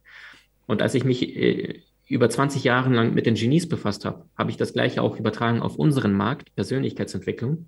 Und 0.66 0.80
als 0.80 0.94
ich 0.94 1.04
mich 1.04 1.36
äh, 1.36 1.80
über 2.06 2.30
20 2.30 2.62
Jahre 2.62 2.94
lang 2.94 3.14
mit 3.14 3.26
den 3.26 3.34
Genies 3.34 3.68
befasst 3.68 4.04
habe, 4.04 4.26
habe 4.36 4.50
ich 4.50 4.56
das 4.56 4.72
gleiche 4.72 5.02
auch 5.02 5.18
übertragen 5.18 5.60
auf 5.60 5.76
unseren 5.76 6.12
Markt, 6.12 6.54
Persönlichkeitsentwicklung, 6.54 7.66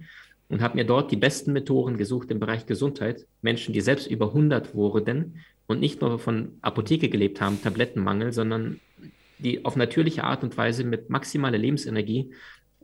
und 0.49 0.63
habe 0.63 0.77
mir 0.77 0.85
dort 0.85 1.11
die 1.11 1.17
besten 1.17 1.53
Methoden 1.53 1.97
gesucht 1.97 2.31
im 2.31 2.41
Bereich 2.41 2.67
Gesundheit. 2.67 3.27
Menschen, 3.41 3.73
die 3.73 3.81
selbst 3.81 4.09
über 4.09 4.29
100 4.29 4.75
wurden 4.75 5.37
und 5.67 5.81
nicht 5.81 6.01
nur 6.01 6.19
von 6.19 6.59
Apotheke 6.61 7.09
gelebt 7.09 7.41
haben, 7.41 7.63
Tablettenmangel, 7.63 8.33
sondern 8.33 8.81
die 9.43 9.65
auf 9.65 9.77
natürliche 9.77 10.25
Art 10.25 10.43
und 10.43 10.57
Weise 10.57 10.85
mit 10.85 11.11
maximaler 11.11 11.59
Lebensenergie 11.59 12.31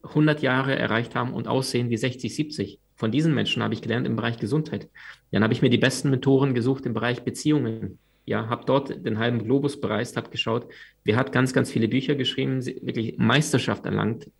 100 0.02 0.42
Jahre 0.42 0.76
erreicht 0.76 1.14
haben 1.14 1.32
und 1.32 1.48
aussehen 1.48 1.90
wie 1.90 1.96
60, 1.96 2.34
70. 2.34 2.78
Von 2.94 3.10
diesen 3.10 3.34
Menschen 3.34 3.62
habe 3.62 3.74
ich 3.74 3.82
gelernt 3.82 4.06
im 4.06 4.16
Bereich 4.16 4.38
Gesundheit. 4.38 4.88
Dann 5.30 5.42
habe 5.42 5.52
ich 5.52 5.62
mir 5.62 5.70
die 5.70 5.78
besten 5.78 6.10
Mentoren 6.10 6.54
gesucht 6.54 6.86
im 6.86 6.94
Bereich 6.94 7.22
Beziehungen. 7.22 7.98
Ja, 8.24 8.48
habe 8.48 8.64
dort 8.66 9.04
den 9.04 9.18
halben 9.18 9.44
Globus 9.44 9.80
bereist, 9.80 10.16
habe 10.16 10.30
geschaut. 10.30 10.66
Wer 11.04 11.16
hat 11.16 11.32
ganz, 11.32 11.52
ganz 11.52 11.70
viele 11.70 11.88
Bücher 11.88 12.14
geschrieben, 12.14 12.64
wirklich 12.64 13.18
Meisterschaft 13.18 13.84
erlangt 13.84 14.30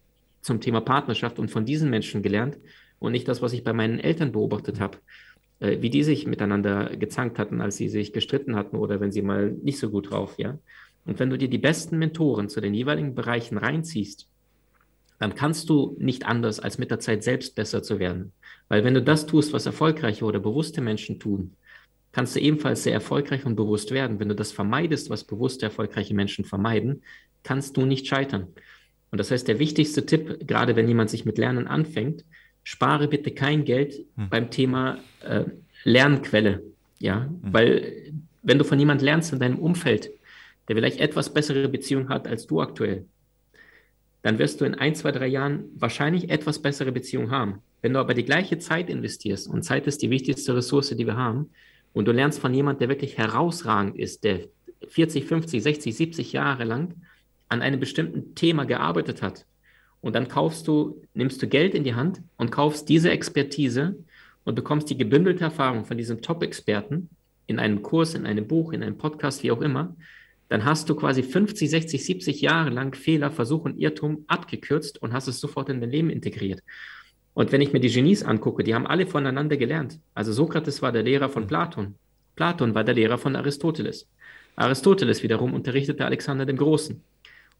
zum 0.41 0.61
Thema 0.61 0.81
Partnerschaft 0.81 1.39
und 1.39 1.51
von 1.51 1.65
diesen 1.65 1.91
Menschen 1.91 2.23
gelernt 2.23 2.59
und 2.99 3.13
nicht 3.13 3.29
das, 3.29 3.43
was 3.43 3.53
ich 3.53 3.63
bei 3.63 3.73
meinen 3.73 4.01
Eltern 4.01 4.33
beobachtet 4.33 4.81
habe, 4.81 4.99
äh, 5.61 5.81
wie 5.81 5.91
die 5.91 6.03
sich 6.03 6.27
miteinander 6.27 6.97
gezankt 6.97 7.39
hatten, 7.39 7.61
als 7.61 7.77
sie 7.77 7.89
sich 7.89 8.13
gestritten 8.13 8.57
hatten 8.57 8.77
oder 8.77 9.01
wenn 9.01 9.13
sie 9.13 9.23
mal 9.23 9.51
nicht 9.51 9.79
so 9.79 9.91
gut 9.91 10.11
drauf, 10.11 10.35
ja. 10.39 10.59
Und 11.07 11.19
wenn 11.19 11.31
du 11.31 11.39
dir 11.39 11.49
die 11.49 11.59
besten 11.59 11.99
Mentoren 11.99 12.49
zu 12.49 12.61
den 12.61 12.75
jeweiligen 12.75 13.15
Bereichen 13.15 13.59
reinziehst, 13.59 14.29
dann 15.19 15.35
kannst 15.35 15.71
du 15.71 15.97
nicht 15.99 16.27
anders, 16.27 16.61
als 16.61 16.79
mit 16.79 16.91
der 16.91 17.01
Zeit 17.01 17.23
selbst 17.23 17.55
besser 17.55 17.83
zu 17.83 17.99
werden. 17.99 18.33
Weil 18.69 18.85
wenn 18.85 18.95
du 18.95 19.03
das 19.03 19.27
tust, 19.27 19.53
was 19.53 19.65
erfolgreiche 19.65 20.25
oder 20.25 20.41
bewusste 20.41 20.81
Menschen 20.81 21.19
tun, 21.19 21.53
kannst 22.13 22.35
du 22.35 22.41
ebenfalls 22.41 22.83
sehr 22.83 22.93
erfolgreich 22.93 23.47
und 23.47 23.57
bewusst 23.57 23.93
werden. 23.93 24.19
Wenn 24.19 24.29
du 24.29 24.35
das 24.35 24.53
vermeidest, 24.53 25.09
was 25.09 25.25
bewusste, 25.25 25.67
erfolgreiche 25.67 26.15
Menschen 26.15 26.45
vermeiden, 26.45 27.03
kannst 27.43 27.77
du 27.77 27.87
nicht 27.87 28.07
scheitern. 28.07 28.49
Und 29.11 29.19
das 29.19 29.31
heißt, 29.31 29.47
der 29.47 29.59
wichtigste 29.59 30.05
Tipp, 30.05 30.47
gerade 30.47 30.77
wenn 30.77 30.89
jemand 30.89 31.11
sich 31.11 31.25
mit 31.25 31.39
Lernen 31.39 31.67
anfängt, 31.67 32.25
spare 32.65 33.07
bitte 33.09 33.31
kein 33.31 33.65
Geld 33.65 34.05
hm. 34.17 34.29
beim 34.29 34.51
Thema 34.51 34.99
äh, 35.23 35.45
Lernquelle. 35.85 36.63
Ja, 36.99 37.27
hm. 37.27 37.53
weil 37.53 38.13
wenn 38.43 38.59
du 38.59 38.65
von 38.65 38.79
jemand 38.79 39.03
lernst 39.03 39.33
in 39.33 39.39
deinem 39.39 39.59
Umfeld, 39.59 40.11
der 40.69 40.77
vielleicht 40.77 41.01
etwas 41.01 41.33
bessere 41.33 41.69
Beziehung 41.69 42.09
hat 42.09 42.27
als 42.27 42.47
du 42.47 42.61
aktuell, 42.61 43.07
dann 44.23 44.39
wirst 44.39 44.61
du 44.61 44.65
in 44.65 44.75
ein, 44.75 44.95
zwei, 44.95 45.13
drei 45.13 45.29
Jahren 45.29 45.65
wahrscheinlich 45.77 46.31
etwas 46.31 46.61
bessere 46.61 46.91
Beziehung 46.93 47.31
haben. 47.31 47.63
Wenn 47.81 47.93
du 47.93 48.01
aber 48.01 48.15
die 48.15 48.25
gleiche 48.25 48.59
Zeit 48.59 48.91
investierst, 48.91 49.49
und 49.49 49.63
Zeit 49.63 49.87
ist 49.87 50.03
die 50.03 50.11
wichtigste 50.11 50.57
Ressource, 50.57 50.91
die 50.91 51.07
wir 51.07 51.17
haben, 51.17 51.51
und 51.93 52.07
du 52.07 52.13
lernst 52.13 52.41
von 52.41 52.53
jemandem, 52.53 52.81
der 52.81 52.89
wirklich 52.89 53.17
herausragend 53.17 53.97
ist, 53.97 54.25
der 54.25 54.49
40, 54.89 55.27
50, 55.27 55.63
60, 55.63 55.97
70 55.97 56.33
Jahre 56.33 56.65
lang 56.65 56.95
an 57.49 57.63
einem 57.63 57.79
bestimmten 57.79 58.35
Thema 58.35 58.65
gearbeitet 58.65 59.23
hat, 59.23 59.47
und 60.01 60.15
dann 60.15 60.29
kaufst 60.29 60.69
du, 60.69 61.03
nimmst 61.15 61.43
du 61.43 61.49
Geld 61.49 61.75
in 61.75 61.85
die 61.85 61.95
Hand 61.95 62.23
und 62.37 62.51
kaufst 62.51 62.89
diese 62.89 63.11
Expertise 63.11 63.97
und 64.45 64.55
bekommst 64.55 64.89
die 64.91 64.97
gebündelte 64.97 65.45
Erfahrung 65.45 65.85
von 65.85 65.97
diesem 65.97 66.23
Top-Experten 66.23 67.11
in 67.47 67.59
einem 67.59 67.83
Kurs, 67.83 68.15
in 68.15 68.27
einem 68.27 68.47
Buch, 68.47 68.73
in 68.73 68.83
einem 68.83 68.99
Podcast, 68.99 69.43
wie 69.43 69.51
auch 69.51 69.61
immer, 69.61 69.97
dann 70.49 70.65
hast 70.65 70.89
du 70.89 70.95
quasi 70.95 71.23
50, 71.23 71.69
60, 71.69 72.05
70 72.05 72.41
Jahre 72.41 72.71
lang 72.71 72.95
Fehler, 72.95 73.31
Versuch 73.31 73.65
und 73.65 73.79
Irrtum 73.79 74.25
abgekürzt 74.29 75.03
und 75.03 75.13
hast 75.13 75.29
es 75.29 75.41
sofort 75.41 75.69
in 75.69 75.81
dein 75.81 75.91
Leben 75.91 76.11
integriert. 76.11 76.63
Und 77.35 77.53
wenn 77.53 77.61
ich 77.61 77.73
mir 77.73 77.81
die 77.81 77.91
Genies 77.91 78.23
angucke, 78.23 78.65
die 78.65 78.75
haben 78.75 78.87
alle 78.87 79.07
voneinander 79.07 79.57
gelernt. 79.57 79.99
Also 80.15 80.33
Sokrates 80.33 80.81
war 80.83 80.93
der 80.93 81.03
Lehrer 81.03 81.29
von 81.29 81.47
Platon. 81.47 81.97
Platon 82.35 82.75
war 82.75 82.85
der 82.85 82.95
Lehrer 82.95 83.19
von 83.19 83.37
Aristoteles. 83.37 84.09
Aristoteles 84.57 85.23
wiederum 85.23 85.53
unterrichtete 85.53 86.05
Alexander 86.05 86.47
dem 86.47 86.57
Großen. 86.57 87.03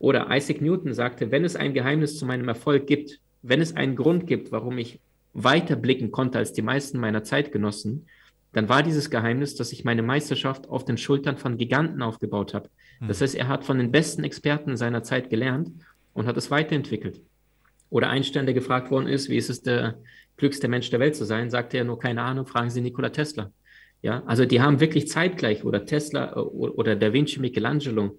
Oder 0.01 0.29
Isaac 0.31 0.61
Newton 0.61 0.95
sagte, 0.95 1.31
wenn 1.31 1.45
es 1.45 1.57
ein 1.57 1.75
Geheimnis 1.75 2.19
zu 2.19 2.25
meinem 2.25 2.49
Erfolg 2.49 2.87
gibt, 2.87 3.21
wenn 3.43 3.61
es 3.61 3.77
einen 3.77 3.97
Grund 3.97 4.27
gibt, 4.27 4.53
warum 4.53 4.79
ich 4.79 5.01
weiter 5.35 5.77
blicken 5.77 6.11
konnte 6.11 6.39
als 6.39 6.53
die 6.53 6.63
meisten 6.63 6.99
meiner 6.99 7.23
Zeitgenossen, 7.23 8.07
dann 8.57 8.71
war 8.71 8.83
dieses 8.83 9.11
Geheimnis, 9.11 9.55
dass 9.55 9.71
ich 9.71 9.85
meine 9.85 10.01
Meisterschaft 10.01 10.71
auf 10.71 10.87
den 10.87 10.97
Schultern 10.97 11.37
von 11.37 11.59
Giganten 11.59 12.01
aufgebaut 12.01 12.55
habe. 12.55 12.71
Hm. 13.01 13.09
Das 13.09 13.21
heißt, 13.21 13.35
er 13.35 13.49
hat 13.49 13.65
von 13.65 13.77
den 13.77 13.93
besten 13.93 14.25
Experten 14.25 14.79
seiner 14.79 15.03
Zeit 15.03 15.29
gelernt 15.29 15.73
und 16.15 16.27
hat 16.27 16.39
es 16.39 16.51
weiterentwickelt. 16.51 17.21
Oder 17.91 18.09
Einstein, 18.09 18.47
der 18.47 18.55
gefragt 18.55 18.91
worden 18.91 19.09
ist, 19.09 19.29
wie 19.29 19.37
ist 19.37 19.51
es 19.51 19.61
der 19.61 19.99
klügste 20.39 20.69
Mensch 20.69 20.89
der 20.89 21.01
Welt 21.01 21.17
zu 21.17 21.27
sein, 21.27 21.51
sagte 21.51 21.77
er 21.77 21.85
nur, 21.85 21.99
keine 21.99 22.23
Ahnung, 22.23 22.47
fragen 22.47 22.71
Sie 22.71 22.81
Nikola 22.81 23.11
Tesla. 23.11 23.53
Ja, 24.01 24.23
also 24.25 24.47
die 24.47 24.63
haben 24.63 24.81
wirklich 24.81 25.07
zeitgleich 25.07 25.63
oder 25.63 25.85
Tesla 25.85 26.33
äh, 26.33 26.39
oder 26.39 26.97
Da 26.97 27.13
Vinci 27.13 27.41
Michelangelo 27.41 28.19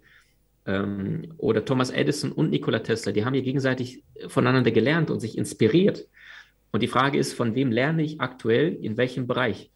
ähm, 0.66 1.34
oder 1.38 1.64
Thomas 1.64 1.90
Edison 1.90 2.30
und 2.30 2.50
Nikola 2.50 2.78
Tesla, 2.78 3.10
die 3.10 3.24
haben 3.24 3.34
hier 3.34 3.42
gegenseitig 3.42 4.04
voneinander 4.28 4.70
gelernt 4.70 5.10
und 5.10 5.18
sich 5.18 5.36
inspiriert. 5.36 6.06
Und 6.70 6.84
die 6.84 6.88
Frage 6.88 7.18
ist, 7.18 7.32
von 7.32 7.56
wem 7.56 7.72
lerne 7.72 8.04
ich 8.04 8.20
aktuell, 8.20 8.78
in 8.80 8.96
welchem 8.96 9.26
Bereich? 9.26 9.72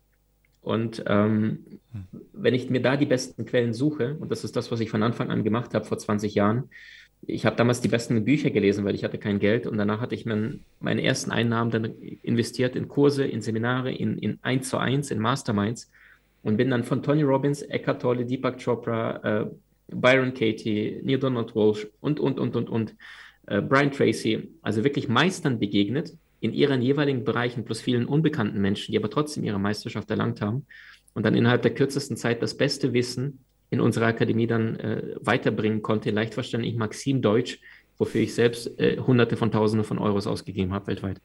Und 0.62 1.02
ähm, 1.06 1.80
wenn 2.32 2.54
ich 2.54 2.70
mir 2.70 2.80
da 2.80 2.96
die 2.96 3.06
besten 3.06 3.44
Quellen 3.44 3.74
suche, 3.74 4.16
und 4.18 4.30
das 4.30 4.44
ist 4.44 4.56
das, 4.56 4.70
was 4.70 4.80
ich 4.80 4.90
von 4.90 5.02
Anfang 5.02 5.30
an 5.30 5.44
gemacht 5.44 5.74
habe 5.74 5.84
vor 5.84 5.98
20 5.98 6.34
Jahren, 6.34 6.70
ich 7.24 7.46
habe 7.46 7.54
damals 7.54 7.80
die 7.80 7.88
besten 7.88 8.24
Bücher 8.24 8.50
gelesen, 8.50 8.84
weil 8.84 8.94
ich 8.94 9.04
hatte 9.04 9.18
kein 9.18 9.38
Geld. 9.38 9.66
Und 9.66 9.78
danach 9.78 10.00
hatte 10.00 10.14
ich 10.14 10.26
mein, 10.26 10.60
meine 10.80 11.02
ersten 11.02 11.30
Einnahmen 11.30 11.70
dann 11.70 11.84
investiert 12.22 12.74
in 12.74 12.88
Kurse, 12.88 13.24
in 13.24 13.42
Seminare, 13.42 13.92
in, 13.92 14.18
in 14.18 14.38
1 14.42 14.68
zu 14.68 14.78
1, 14.78 15.10
in 15.10 15.18
Masterminds. 15.20 15.90
Und 16.42 16.56
bin 16.56 16.70
dann 16.70 16.82
von 16.82 17.02
Tony 17.02 17.22
Robbins, 17.22 17.62
Eckhart 17.62 18.02
Tolle, 18.02 18.26
Deepak 18.26 18.62
Chopra, 18.62 19.42
äh, 19.42 19.46
Byron 19.88 20.34
Katie, 20.34 21.00
Neil 21.04 21.18
Donald 21.18 21.54
Walsh 21.54 21.86
und, 22.00 22.18
und, 22.18 22.40
und, 22.40 22.56
und, 22.56 22.68
und, 22.68 22.96
äh, 23.46 23.60
Brian 23.60 23.92
Tracy, 23.92 24.48
also 24.62 24.82
wirklich 24.82 25.08
Meistern 25.08 25.58
begegnet 25.58 26.12
in 26.42 26.52
ihren 26.52 26.82
jeweiligen 26.82 27.22
Bereichen 27.22 27.64
plus 27.64 27.80
vielen 27.80 28.04
unbekannten 28.04 28.60
Menschen, 28.60 28.90
die 28.90 28.98
aber 28.98 29.08
trotzdem 29.08 29.44
ihre 29.44 29.60
Meisterschaft 29.60 30.10
erlangt 30.10 30.40
haben 30.40 30.66
und 31.14 31.24
dann 31.24 31.36
innerhalb 31.36 31.62
der 31.62 31.72
kürzesten 31.72 32.16
Zeit 32.16 32.42
das 32.42 32.56
beste 32.56 32.92
Wissen 32.92 33.44
in 33.70 33.80
unserer 33.80 34.06
Akademie 34.06 34.48
dann 34.48 34.74
äh, 34.76 35.14
weiterbringen 35.20 35.82
konnte, 35.82 36.10
leicht 36.10 36.34
verständlich 36.34 36.74
Maxim 36.74 37.22
Deutsch, 37.22 37.60
wofür 37.96 38.20
ich 38.20 38.34
selbst 38.34 38.76
äh, 38.80 38.98
Hunderte 38.98 39.36
von 39.36 39.52
Tausenden 39.52 39.84
von 39.84 40.00
Euros 40.00 40.26
ausgegeben 40.26 40.72
habe 40.72 40.88
weltweit. 40.88 41.20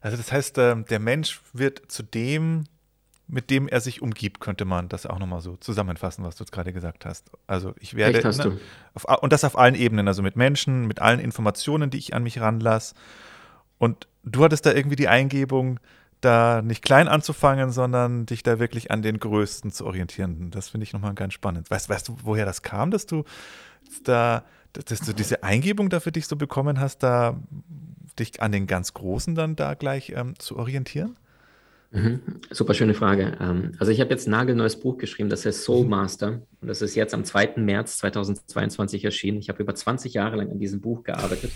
Also 0.00 0.16
das 0.16 0.32
heißt, 0.32 0.58
äh, 0.58 0.82
der 0.82 0.98
Mensch 0.98 1.40
wird 1.52 1.82
zu 1.90 2.02
dem, 2.02 2.64
mit 3.28 3.50
dem 3.50 3.68
er 3.68 3.80
sich 3.80 4.02
umgibt, 4.02 4.40
könnte 4.40 4.64
man 4.64 4.88
das 4.88 5.06
auch 5.06 5.20
nochmal 5.20 5.42
so 5.42 5.56
zusammenfassen, 5.56 6.24
was 6.24 6.34
du 6.34 6.42
jetzt 6.42 6.50
gerade 6.50 6.72
gesagt 6.72 7.06
hast. 7.06 7.30
Also 7.46 7.72
ich 7.78 7.94
werde, 7.94 8.20
ne, 8.20 8.58
auf, 8.94 9.22
und 9.22 9.32
das 9.32 9.44
auf 9.44 9.56
allen 9.56 9.76
Ebenen, 9.76 10.08
also 10.08 10.22
mit 10.22 10.34
Menschen, 10.34 10.88
mit 10.88 11.00
allen 11.00 11.20
Informationen, 11.20 11.90
die 11.90 11.98
ich 11.98 12.14
an 12.14 12.24
mich 12.24 12.40
ranlasse. 12.40 12.96
Und 13.78 14.08
du 14.24 14.44
hattest 14.44 14.66
da 14.66 14.72
irgendwie 14.72 14.96
die 14.96 15.08
Eingebung, 15.08 15.80
da 16.20 16.62
nicht 16.62 16.82
klein 16.82 17.08
anzufangen, 17.08 17.70
sondern 17.70 18.26
dich 18.26 18.42
da 18.42 18.58
wirklich 18.58 18.90
an 18.90 19.02
den 19.02 19.20
Größten 19.20 19.70
zu 19.70 19.86
orientieren. 19.86 20.50
Das 20.50 20.68
finde 20.68 20.84
ich 20.84 20.92
nochmal 20.92 21.14
ganz 21.14 21.34
spannend. 21.34 21.70
Weißt, 21.70 21.88
weißt 21.88 22.08
du, 22.08 22.16
woher 22.24 22.44
das 22.44 22.62
kam, 22.62 22.90
dass 22.90 23.06
du 23.06 23.24
da, 24.04 24.44
dass 24.72 25.00
du 25.00 25.12
diese 25.12 25.42
Eingebung 25.42 25.90
da 25.90 26.00
für 26.00 26.12
dich 26.12 26.26
so 26.26 26.36
bekommen 26.36 26.80
hast, 26.80 27.02
da 27.02 27.38
dich 28.18 28.42
an 28.42 28.52
den 28.52 28.66
ganz 28.66 28.94
Großen 28.94 29.34
dann 29.34 29.54
da 29.54 29.74
gleich 29.74 30.12
ähm, 30.16 30.34
zu 30.38 30.56
orientieren? 30.56 31.16
Mhm. 31.90 32.20
Super 32.50 32.74
schöne 32.74 32.94
Frage. 32.94 33.38
Ähm, 33.40 33.72
also 33.78 33.92
ich 33.92 34.00
habe 34.00 34.10
jetzt 34.10 34.26
ein 34.26 34.32
nagelneues 34.32 34.78
Buch 34.78 34.98
geschrieben, 34.98 35.30
das 35.30 35.46
heißt 35.46 35.62
Soul 35.62 35.84
mhm. 35.84 35.90
Master. 35.90 36.42
Und 36.60 36.68
das 36.68 36.82
ist 36.82 36.94
jetzt 36.96 37.14
am 37.14 37.24
2. 37.24 37.54
März 37.56 37.98
2022 37.98 39.04
erschienen. 39.04 39.38
Ich 39.38 39.48
habe 39.48 39.62
über 39.62 39.74
20 39.74 40.14
Jahre 40.14 40.36
lang 40.36 40.50
an 40.50 40.58
diesem 40.58 40.80
Buch 40.80 41.04
gearbeitet. 41.04 41.52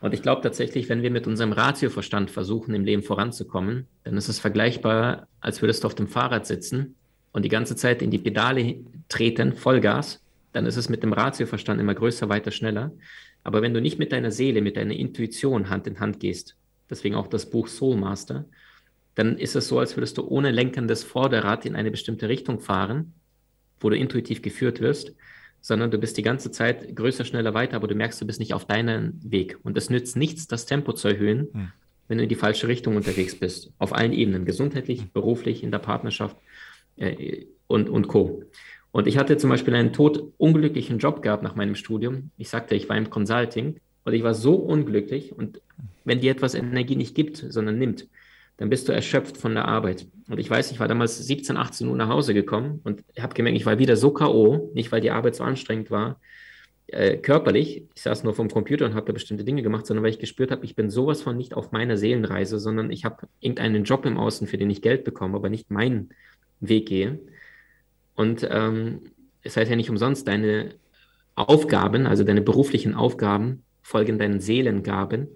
Und 0.00 0.12
ich 0.12 0.22
glaube 0.22 0.42
tatsächlich, 0.42 0.88
wenn 0.88 1.02
wir 1.02 1.10
mit 1.10 1.26
unserem 1.26 1.52
Ratioverstand 1.52 2.30
versuchen, 2.30 2.74
im 2.74 2.84
Leben 2.84 3.02
voranzukommen, 3.02 3.86
dann 4.04 4.16
ist 4.16 4.28
es 4.28 4.38
vergleichbar, 4.38 5.26
als 5.40 5.62
würdest 5.62 5.82
du 5.82 5.86
auf 5.86 5.94
dem 5.94 6.08
Fahrrad 6.08 6.46
sitzen 6.46 6.96
und 7.32 7.44
die 7.44 7.48
ganze 7.48 7.76
Zeit 7.76 8.02
in 8.02 8.10
die 8.10 8.18
Pedale 8.18 8.76
treten, 9.08 9.54
Vollgas. 9.54 10.22
Dann 10.52 10.66
ist 10.66 10.76
es 10.76 10.88
mit 10.88 11.02
dem 11.02 11.12
Ratioverstand 11.12 11.80
immer 11.80 11.94
größer, 11.94 12.28
weiter, 12.28 12.50
schneller. 12.50 12.92
Aber 13.42 13.62
wenn 13.62 13.74
du 13.74 13.80
nicht 13.80 13.98
mit 13.98 14.12
deiner 14.12 14.30
Seele, 14.30 14.60
mit 14.60 14.76
deiner 14.76 14.94
Intuition 14.94 15.70
Hand 15.70 15.86
in 15.86 16.00
Hand 16.00 16.20
gehst, 16.20 16.56
deswegen 16.90 17.14
auch 17.14 17.26
das 17.26 17.48
Buch 17.48 17.68
Soul 17.68 17.96
Master, 17.96 18.44
dann 19.14 19.38
ist 19.38 19.56
es 19.56 19.68
so, 19.68 19.78
als 19.78 19.96
würdest 19.96 20.18
du 20.18 20.26
ohne 20.26 20.50
lenkendes 20.50 21.04
Vorderrad 21.04 21.64
in 21.64 21.74
eine 21.74 21.90
bestimmte 21.90 22.28
Richtung 22.28 22.60
fahren, 22.60 23.14
wo 23.80 23.88
du 23.88 23.96
intuitiv 23.96 24.42
geführt 24.42 24.80
wirst 24.80 25.14
sondern 25.66 25.90
du 25.90 25.98
bist 25.98 26.16
die 26.16 26.22
ganze 26.22 26.52
Zeit 26.52 26.94
größer, 26.94 27.24
schneller 27.24 27.52
weiter, 27.52 27.74
aber 27.74 27.88
du 27.88 27.96
merkst, 27.96 28.20
du 28.20 28.24
bist 28.24 28.38
nicht 28.38 28.54
auf 28.54 28.66
deinem 28.66 29.18
Weg. 29.20 29.58
Und 29.64 29.76
es 29.76 29.90
nützt 29.90 30.16
nichts, 30.16 30.46
das 30.46 30.64
Tempo 30.64 30.92
zu 30.92 31.08
erhöhen, 31.08 31.48
hm. 31.50 31.72
wenn 32.06 32.18
du 32.18 32.22
in 32.22 32.28
die 32.28 32.36
falsche 32.36 32.68
Richtung 32.68 32.94
unterwegs 32.94 33.34
bist. 33.34 33.72
Auf 33.80 33.92
allen 33.92 34.12
Ebenen, 34.12 34.44
gesundheitlich, 34.44 35.00
hm. 35.00 35.10
beruflich, 35.12 35.64
in 35.64 35.72
der 35.72 35.80
Partnerschaft 35.80 36.36
äh, 36.98 37.46
und, 37.66 37.88
und 37.88 38.06
Co. 38.06 38.44
Und 38.92 39.08
ich 39.08 39.18
hatte 39.18 39.38
zum 39.38 39.50
Beispiel 39.50 39.74
einen 39.74 39.92
totunglücklichen 39.92 40.98
Job 40.98 41.20
gehabt 41.20 41.42
nach 41.42 41.56
meinem 41.56 41.74
Studium. 41.74 42.30
Ich 42.36 42.48
sagte, 42.48 42.76
ich 42.76 42.88
war 42.88 42.96
im 42.96 43.10
Consulting 43.10 43.80
und 44.04 44.14
ich 44.14 44.22
war 44.22 44.34
so 44.34 44.54
unglücklich. 44.54 45.32
Und 45.32 45.60
wenn 46.04 46.20
dir 46.20 46.30
etwas 46.30 46.54
Energie 46.54 46.94
nicht 46.94 47.16
gibt, 47.16 47.38
sondern 47.38 47.76
nimmt, 47.76 48.06
dann 48.56 48.70
bist 48.70 48.88
du 48.88 48.92
erschöpft 48.92 49.36
von 49.36 49.54
der 49.54 49.66
Arbeit. 49.66 50.06
Und 50.28 50.38
ich 50.38 50.48
weiß, 50.48 50.70
ich 50.72 50.80
war 50.80 50.88
damals 50.88 51.18
17, 51.18 51.56
18 51.56 51.88
Uhr 51.88 51.96
nach 51.96 52.08
Hause 52.08 52.34
gekommen 52.34 52.80
und 52.84 53.04
habe 53.18 53.34
gemerkt, 53.34 53.56
ich 53.56 53.66
war 53.66 53.78
wieder 53.78 53.96
so 53.96 54.10
K.O., 54.10 54.70
nicht 54.74 54.90
weil 54.92 55.00
die 55.00 55.10
Arbeit 55.10 55.36
so 55.36 55.44
anstrengend 55.44 55.90
war, 55.90 56.20
äh, 56.88 57.16
körperlich, 57.16 57.84
ich 57.94 58.02
saß 58.02 58.24
nur 58.24 58.34
vom 58.34 58.48
Computer 58.48 58.86
und 58.86 58.94
habe 58.94 59.06
da 59.06 59.12
bestimmte 59.12 59.44
Dinge 59.44 59.62
gemacht, 59.62 59.86
sondern 59.86 60.04
weil 60.04 60.12
ich 60.12 60.18
gespürt 60.18 60.50
habe, 60.50 60.64
ich 60.64 60.76
bin 60.76 60.88
sowas 60.88 61.20
von 61.20 61.36
nicht 61.36 61.54
auf 61.54 61.72
meiner 61.72 61.96
Seelenreise, 61.96 62.58
sondern 62.58 62.90
ich 62.90 63.04
habe 63.04 63.26
irgendeinen 63.40 63.84
Job 63.84 64.06
im 64.06 64.16
Außen, 64.16 64.46
für 64.46 64.56
den 64.56 64.70
ich 64.70 64.82
Geld 64.82 65.04
bekomme, 65.04 65.36
aber 65.36 65.50
nicht 65.50 65.70
meinen 65.70 66.10
Weg 66.60 66.86
gehe. 66.88 67.18
Und 68.14 68.46
ähm, 68.50 69.02
es 69.42 69.56
heißt 69.56 69.70
ja 69.70 69.76
nicht 69.76 69.90
umsonst, 69.90 70.28
deine 70.28 70.76
Aufgaben, 71.34 72.06
also 72.06 72.24
deine 72.24 72.40
beruflichen 72.40 72.94
Aufgaben, 72.94 73.64
folgen 73.82 74.18
deinen 74.18 74.40
Seelengaben. 74.40 75.28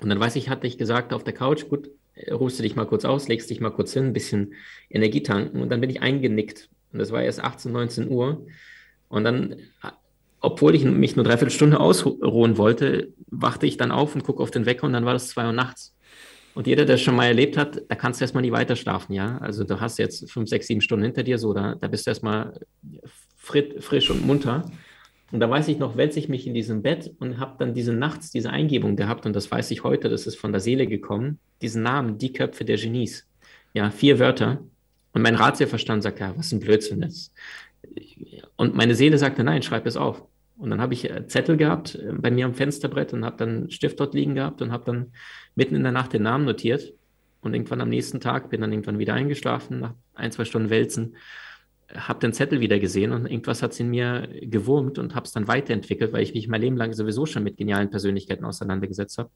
Und 0.00 0.08
dann 0.08 0.20
weiß 0.20 0.36
ich, 0.36 0.48
hatte 0.48 0.66
ich 0.66 0.78
gesagt 0.78 1.12
auf 1.12 1.24
der 1.24 1.34
Couch, 1.34 1.68
gut, 1.68 1.90
ruhst 2.30 2.58
du 2.58 2.62
dich 2.62 2.76
mal 2.76 2.86
kurz 2.86 3.04
aus, 3.04 3.28
legst 3.28 3.50
dich 3.50 3.60
mal 3.60 3.70
kurz 3.70 3.92
hin, 3.92 4.06
ein 4.06 4.12
bisschen 4.12 4.54
Energie 4.88 5.22
tanken 5.22 5.62
und 5.62 5.70
dann 5.70 5.80
bin 5.80 5.90
ich 5.90 6.02
eingenickt. 6.02 6.68
Und 6.92 6.98
das 6.98 7.12
war 7.12 7.22
erst 7.22 7.40
18, 7.40 7.72
19 7.72 8.08
Uhr. 8.08 8.46
Und 9.08 9.24
dann, 9.24 9.56
obwohl 10.40 10.74
ich 10.74 10.84
mich 10.84 11.16
nur 11.16 11.24
dreiviertel 11.24 11.52
Stunde 11.52 11.80
ausruhen 11.80 12.56
wollte, 12.56 13.12
wachte 13.28 13.66
ich 13.66 13.76
dann 13.76 13.92
auf 13.92 14.14
und 14.14 14.24
gucke 14.24 14.42
auf 14.42 14.50
den 14.50 14.66
Wecker 14.66 14.86
und 14.86 14.92
dann 14.92 15.04
war 15.04 15.12
das 15.12 15.28
zwei 15.28 15.46
Uhr 15.46 15.52
nachts. 15.52 15.96
Und 16.54 16.66
jeder, 16.66 16.84
der 16.84 16.94
das 16.94 17.02
schon 17.02 17.14
mal 17.14 17.26
erlebt 17.26 17.56
hat, 17.56 17.82
da 17.88 17.94
kannst 17.94 18.20
du 18.20 18.24
erstmal 18.24 18.42
nicht 18.42 18.52
weiter 18.52 18.74
schlafen, 18.74 19.12
ja. 19.12 19.38
Also 19.38 19.64
du 19.64 19.80
hast 19.80 19.98
jetzt 19.98 20.30
fünf, 20.30 20.48
sechs, 20.48 20.66
sieben 20.66 20.80
Stunden 20.80 21.04
hinter 21.04 21.22
dir, 21.22 21.38
so, 21.38 21.54
da, 21.54 21.76
da 21.76 21.86
bist 21.86 22.06
du 22.06 22.10
erstmal 22.10 22.60
frisch 23.36 24.10
und 24.10 24.26
munter. 24.26 24.70
Und 25.32 25.40
da 25.40 25.48
weiß 25.48 25.68
ich 25.68 25.78
noch, 25.78 25.96
wälze 25.96 26.18
ich 26.18 26.28
mich 26.28 26.46
in 26.46 26.54
diesem 26.54 26.82
Bett 26.82 27.12
und 27.20 27.38
habe 27.38 27.54
dann 27.58 27.72
diese 27.72 27.92
nachts 27.92 28.30
diese 28.30 28.50
Eingebung 28.50 28.96
gehabt 28.96 29.26
und 29.26 29.36
das 29.36 29.50
weiß 29.50 29.70
ich 29.70 29.84
heute, 29.84 30.08
das 30.08 30.26
ist 30.26 30.36
von 30.36 30.50
der 30.50 30.60
Seele 30.60 30.86
gekommen, 30.86 31.38
diesen 31.62 31.82
Namen, 31.82 32.18
die 32.18 32.32
Köpfe 32.32 32.64
der 32.64 32.76
Genies. 32.76 33.28
Ja, 33.72 33.90
vier 33.90 34.18
Wörter. 34.18 34.58
Und 35.12 35.22
mein 35.22 35.36
Ratioverstand 35.36 36.02
sagt, 36.02 36.20
ja, 36.20 36.36
was 36.36 36.52
ein 36.52 36.60
Blödsinn 36.60 37.02
ist. 37.02 37.32
Und 38.56 38.74
meine 38.74 38.94
Seele 38.94 39.18
sagte, 39.18 39.44
nein, 39.44 39.62
schreib 39.62 39.86
es 39.86 39.96
auf. 39.96 40.24
Und 40.58 40.70
dann 40.70 40.80
habe 40.80 40.92
ich 40.92 41.08
äh, 41.08 41.26
Zettel 41.26 41.56
gehabt 41.56 41.94
äh, 41.94 42.12
bei 42.12 42.30
mir 42.30 42.44
am 42.44 42.54
Fensterbrett 42.54 43.12
und 43.12 43.24
habe 43.24 43.36
dann 43.38 43.70
Stift 43.70 43.98
dort 43.98 44.14
liegen 44.14 44.34
gehabt 44.34 44.60
und 44.60 44.72
habe 44.72 44.84
dann 44.84 45.12
mitten 45.54 45.74
in 45.74 45.82
der 45.82 45.92
Nacht 45.92 46.12
den 46.12 46.22
Namen 46.22 46.44
notiert. 46.44 46.92
Und 47.40 47.54
irgendwann 47.54 47.80
am 47.80 47.88
nächsten 47.88 48.20
Tag 48.20 48.50
bin 48.50 48.60
dann 48.60 48.70
irgendwann 48.70 48.98
wieder 48.98 49.14
eingeschlafen, 49.14 49.80
nach 49.80 49.94
ein, 50.14 50.30
zwei 50.30 50.44
Stunden 50.44 50.68
Wälzen 50.68 51.16
habe 51.94 52.20
den 52.20 52.32
Zettel 52.32 52.60
wieder 52.60 52.78
gesehen 52.78 53.12
und 53.12 53.26
irgendwas 53.26 53.62
hat 53.62 53.72
es 53.72 53.80
in 53.80 53.90
mir 53.90 54.28
gewurmt 54.42 54.98
und 54.98 55.14
habe 55.14 55.26
es 55.26 55.32
dann 55.32 55.48
weiterentwickelt, 55.48 56.12
weil 56.12 56.22
ich 56.22 56.34
mich 56.34 56.48
mein 56.48 56.60
Leben 56.60 56.76
lang 56.76 56.92
sowieso 56.92 57.26
schon 57.26 57.42
mit 57.42 57.56
genialen 57.56 57.90
Persönlichkeiten 57.90 58.44
auseinandergesetzt 58.44 59.18
habe. 59.18 59.30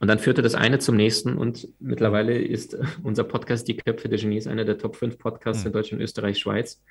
Und 0.00 0.08
dann 0.08 0.18
führte 0.18 0.42
das 0.42 0.54
eine 0.54 0.78
zum 0.78 0.96
nächsten 0.96 1.36
und 1.36 1.68
mittlerweile 1.80 2.38
ist 2.38 2.76
unser 3.02 3.24
Podcast 3.24 3.68
Die 3.68 3.76
Köpfe 3.76 4.08
der 4.08 4.18
Genies 4.18 4.46
einer 4.46 4.64
der 4.64 4.78
Top 4.78 4.96
5 4.96 5.18
Podcasts 5.18 5.64
mhm. 5.64 5.68
in 5.68 5.72
Deutschland, 5.72 6.02
Österreich, 6.02 6.38
Schweiz. 6.38 6.82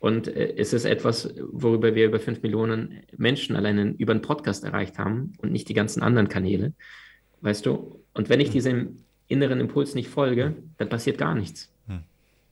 Und 0.00 0.28
äh, 0.28 0.54
es 0.56 0.72
ist 0.72 0.84
etwas, 0.84 1.34
worüber 1.40 1.94
wir 1.94 2.06
über 2.06 2.18
5 2.18 2.42
Millionen 2.42 3.02
Menschen 3.16 3.56
allein 3.56 3.94
über 3.96 4.12
einen 4.12 4.22
Podcast 4.22 4.64
erreicht 4.64 4.98
haben 4.98 5.32
und 5.38 5.52
nicht 5.52 5.68
die 5.68 5.74
ganzen 5.74 6.02
anderen 6.02 6.28
Kanäle. 6.28 6.72
Weißt 7.40 7.64
du? 7.66 8.00
Und 8.12 8.28
wenn 8.28 8.40
ich 8.40 8.48
hm. 8.48 8.52
diesem 8.52 8.96
inneren 9.28 9.60
Impuls 9.60 9.94
nicht 9.94 10.08
folge, 10.08 10.56
dann 10.76 10.88
passiert 10.88 11.18
gar 11.18 11.34
nichts. 11.34 11.71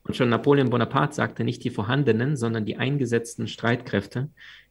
Und 0.03 0.15
schon 0.15 0.29
Napoleon 0.29 0.69
Bonaparte 0.69 1.15
sagte, 1.15 1.43
nicht 1.43 1.63
die 1.63 1.69
vorhandenen, 1.69 2.35
sondern 2.35 2.65
die 2.65 2.77
eingesetzten 2.77 3.47
Streitkräfte 3.47 4.29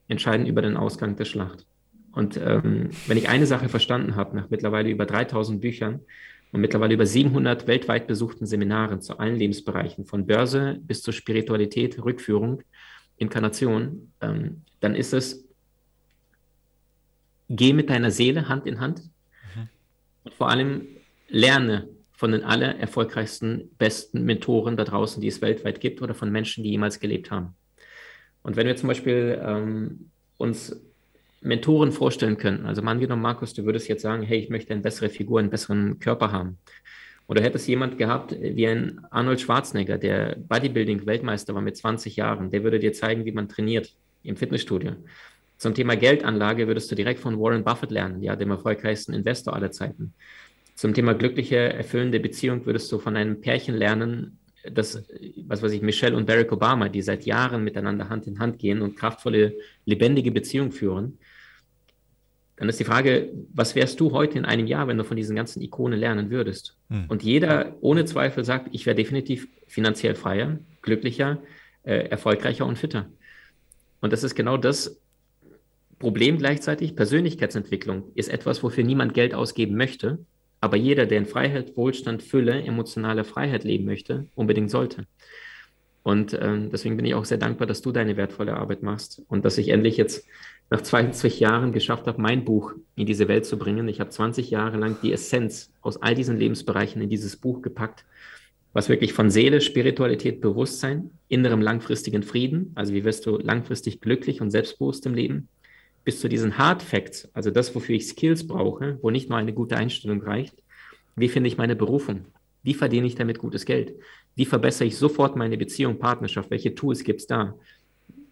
entscheiden 0.08 0.46
über 0.46 0.62
den 0.62 0.76
Ausgang 0.76 1.16
der 1.16 1.24
Schlacht. 1.24 1.66
Und 2.12 2.36
ähm, 2.36 2.90
wenn 3.06 3.16
ich 3.16 3.28
eine 3.28 3.46
Sache 3.46 3.68
verstanden 3.68 4.16
habe, 4.16 4.36
nach 4.36 4.50
mittlerweile 4.50 4.90
über 4.90 5.06
3000 5.06 5.60
Büchern 5.60 6.00
und 6.50 6.60
mittlerweile 6.60 6.94
über 6.94 7.06
700 7.06 7.68
weltweit 7.68 8.08
besuchten 8.08 8.46
Seminaren 8.46 9.00
zu 9.00 9.18
allen 9.18 9.36
Lebensbereichen, 9.36 10.04
von 10.04 10.26
Börse 10.26 10.78
bis 10.82 11.02
zur 11.02 11.14
Spiritualität, 11.14 12.02
Rückführung, 12.02 12.62
Inkarnation, 13.16 14.12
ähm, 14.20 14.62
dann 14.80 14.96
ist 14.96 15.12
es, 15.12 15.44
geh 17.48 17.72
mit 17.72 17.90
deiner 17.90 18.10
Seele 18.10 18.48
Hand 18.48 18.66
in 18.66 18.80
Hand 18.80 19.02
mhm. 19.54 19.68
und 20.24 20.34
vor 20.34 20.48
allem 20.48 20.86
lerne 21.28 21.88
von 22.20 22.32
den 22.32 22.44
aller 22.44 22.78
erfolgreichsten, 22.78 23.70
besten 23.78 24.26
Mentoren 24.26 24.76
da 24.76 24.84
draußen, 24.84 25.22
die 25.22 25.28
es 25.28 25.40
weltweit 25.40 25.80
gibt 25.80 26.02
oder 26.02 26.12
von 26.12 26.30
Menschen, 26.30 26.62
die 26.62 26.68
jemals 26.68 27.00
gelebt 27.00 27.30
haben. 27.30 27.54
Und 28.42 28.56
wenn 28.56 28.66
wir 28.66 28.76
zum 28.76 28.88
Beispiel 28.88 29.40
ähm, 29.42 30.10
uns 30.36 30.78
Mentoren 31.40 31.92
vorstellen 31.92 32.36
könnten, 32.36 32.66
also 32.66 32.82
mal 32.82 32.90
angenommen, 32.90 33.22
Markus, 33.22 33.54
du 33.54 33.64
würdest 33.64 33.88
jetzt 33.88 34.02
sagen, 34.02 34.22
hey, 34.22 34.38
ich 34.38 34.50
möchte 34.50 34.74
eine 34.74 34.82
bessere 34.82 35.08
Figur, 35.08 35.40
einen 35.40 35.48
besseren 35.48 35.98
Körper 35.98 36.30
haben. 36.30 36.58
Oder 37.26 37.40
hättest 37.40 37.66
jemand 37.68 37.96
gehabt 37.96 38.36
wie 38.38 38.66
ein 38.66 39.00
Arnold 39.10 39.40
Schwarzenegger, 39.40 39.96
der 39.96 40.36
Bodybuilding-Weltmeister 40.46 41.54
war 41.54 41.62
mit 41.62 41.78
20 41.78 42.16
Jahren, 42.16 42.50
der 42.50 42.64
würde 42.64 42.80
dir 42.80 42.92
zeigen, 42.92 43.24
wie 43.24 43.32
man 43.32 43.48
trainiert 43.48 43.94
im 44.24 44.36
Fitnessstudio. 44.36 44.92
Zum 45.56 45.74
Thema 45.74 45.96
Geldanlage 45.96 46.66
würdest 46.66 46.90
du 46.90 46.94
direkt 46.94 47.20
von 47.20 47.40
Warren 47.40 47.64
Buffett 47.64 47.90
lernen, 47.90 48.22
ja, 48.22 48.36
dem 48.36 48.50
erfolgreichsten 48.50 49.14
Investor 49.14 49.54
aller 49.54 49.70
Zeiten. 49.70 50.12
Zum 50.80 50.94
Thema 50.94 51.12
glückliche, 51.12 51.74
erfüllende 51.74 52.18
Beziehung 52.20 52.64
würdest 52.64 52.90
du 52.90 52.98
von 52.98 53.14
einem 53.14 53.42
Pärchen 53.42 53.76
lernen, 53.76 54.38
das, 54.64 55.04
was 55.46 55.62
weiß 55.62 55.72
ich, 55.72 55.82
Michelle 55.82 56.16
und 56.16 56.24
Barack 56.24 56.52
Obama, 56.52 56.88
die 56.88 57.02
seit 57.02 57.26
Jahren 57.26 57.64
miteinander 57.64 58.08
Hand 58.08 58.26
in 58.26 58.38
Hand 58.38 58.58
gehen 58.58 58.80
und 58.80 58.96
kraftvolle, 58.96 59.52
lebendige 59.84 60.32
Beziehungen 60.32 60.72
führen. 60.72 61.18
dann 62.56 62.70
ist 62.70 62.80
die 62.80 62.84
Frage, 62.84 63.28
was 63.52 63.74
wärst 63.74 64.00
du 64.00 64.12
heute 64.12 64.38
in 64.38 64.46
einem 64.46 64.66
Jahr, 64.66 64.88
wenn 64.88 64.96
du 64.96 65.04
von 65.04 65.18
diesen 65.18 65.36
ganzen 65.36 65.60
Ikonen 65.60 66.00
lernen 66.00 66.30
würdest? 66.30 66.78
Hm. 66.88 67.04
Und 67.08 67.22
jeder 67.22 67.76
ohne 67.82 68.06
Zweifel 68.06 68.46
sagt, 68.46 68.68
ich 68.72 68.86
wäre 68.86 68.96
definitiv 68.96 69.48
finanziell 69.66 70.14
freier, 70.14 70.60
glücklicher, 70.80 71.42
äh, 71.82 72.08
erfolgreicher 72.08 72.64
und 72.64 72.78
fitter. 72.78 73.10
Und 74.00 74.14
das 74.14 74.24
ist 74.24 74.34
genau 74.34 74.56
das 74.56 74.98
Problem 75.98 76.38
gleichzeitig. 76.38 76.96
Persönlichkeitsentwicklung 76.96 78.12
ist 78.14 78.30
etwas, 78.30 78.62
wofür 78.62 78.82
niemand 78.82 79.12
Geld 79.12 79.34
ausgeben 79.34 79.76
möchte, 79.76 80.20
aber 80.60 80.76
jeder, 80.76 81.06
der 81.06 81.18
in 81.18 81.26
Freiheit, 81.26 81.76
Wohlstand, 81.76 82.22
Fülle, 82.22 82.62
emotionale 82.62 83.24
Freiheit 83.24 83.64
leben 83.64 83.86
möchte, 83.86 84.26
unbedingt 84.34 84.70
sollte. 84.70 85.06
Und 86.02 86.32
äh, 86.32 86.68
deswegen 86.68 86.96
bin 86.96 87.06
ich 87.06 87.14
auch 87.14 87.24
sehr 87.24 87.38
dankbar, 87.38 87.66
dass 87.66 87.82
du 87.82 87.92
deine 87.92 88.16
wertvolle 88.16 88.56
Arbeit 88.56 88.82
machst 88.82 89.22
und 89.28 89.44
dass 89.44 89.58
ich 89.58 89.68
endlich 89.68 89.96
jetzt 89.96 90.26
nach 90.70 90.80
20 90.80 91.40
Jahren 91.40 91.72
geschafft 91.72 92.06
habe, 92.06 92.20
mein 92.20 92.44
Buch 92.44 92.72
in 92.94 93.06
diese 93.06 93.28
Welt 93.28 93.44
zu 93.44 93.58
bringen. 93.58 93.88
Ich 93.88 94.00
habe 94.00 94.10
20 94.10 94.50
Jahre 94.50 94.78
lang 94.78 94.96
die 95.02 95.12
Essenz 95.12 95.72
aus 95.82 96.00
all 96.00 96.14
diesen 96.14 96.38
Lebensbereichen 96.38 97.02
in 97.02 97.10
dieses 97.10 97.36
Buch 97.36 97.60
gepackt, 97.60 98.04
was 98.72 98.88
wirklich 98.88 99.12
von 99.12 99.30
Seele, 99.30 99.60
Spiritualität, 99.60 100.40
Bewusstsein, 100.40 101.10
innerem 101.28 101.60
langfristigen 101.60 102.22
Frieden, 102.22 102.70
also 102.76 102.94
wie 102.94 103.04
wirst 103.04 103.26
du 103.26 103.36
langfristig 103.36 104.00
glücklich 104.00 104.40
und 104.40 104.50
selbstbewusst 104.50 105.04
im 105.06 105.14
Leben, 105.14 105.48
bis 106.10 106.18
zu 106.18 106.28
diesen 106.28 106.58
Hard 106.58 106.82
Facts, 106.82 107.30
also 107.34 107.52
das, 107.52 107.72
wofür 107.72 107.94
ich 107.94 108.08
Skills 108.08 108.44
brauche, 108.44 108.98
wo 109.00 109.10
nicht 109.10 109.28
nur 109.28 109.38
eine 109.38 109.52
gute 109.52 109.76
Einstellung 109.76 110.20
reicht. 110.20 110.56
Wie 111.14 111.28
finde 111.28 111.46
ich 111.46 111.56
meine 111.56 111.76
Berufung? 111.76 112.24
Wie 112.64 112.74
verdiene 112.74 113.06
ich 113.06 113.14
damit 113.14 113.38
gutes 113.38 113.64
Geld? 113.64 113.94
Wie 114.34 114.44
verbessere 114.44 114.88
ich 114.88 114.96
sofort 114.96 115.36
meine 115.36 115.56
Beziehung, 115.56 116.00
Partnerschaft? 116.00 116.50
Welche 116.50 116.74
Tools 116.74 117.04
gibt 117.04 117.20
es 117.20 117.28
da? 117.28 117.54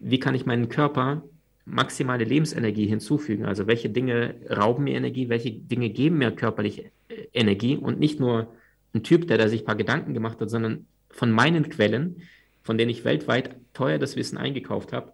Wie 0.00 0.18
kann 0.18 0.34
ich 0.34 0.44
meinen 0.44 0.68
Körper 0.68 1.22
maximale 1.66 2.24
Lebensenergie 2.24 2.88
hinzufügen? 2.88 3.44
Also 3.44 3.68
welche 3.68 3.90
Dinge 3.90 4.34
rauben 4.50 4.82
mir 4.82 4.96
Energie? 4.96 5.28
Welche 5.28 5.52
Dinge 5.52 5.88
geben 5.90 6.18
mir 6.18 6.32
körperliche 6.32 6.86
äh, 7.06 7.26
Energie? 7.32 7.76
Und 7.76 8.00
nicht 8.00 8.18
nur 8.18 8.52
ein 8.92 9.04
Typ, 9.04 9.28
der 9.28 9.38
da 9.38 9.46
sich 9.48 9.60
ein 9.60 9.66
paar 9.66 9.76
Gedanken 9.76 10.14
gemacht 10.14 10.40
hat, 10.40 10.50
sondern 10.50 10.86
von 11.10 11.30
meinen 11.30 11.68
Quellen, 11.68 12.22
von 12.64 12.76
denen 12.76 12.90
ich 12.90 13.04
weltweit 13.04 13.54
teuer 13.72 13.98
das 13.98 14.16
Wissen 14.16 14.36
eingekauft 14.36 14.92
habe, 14.92 15.12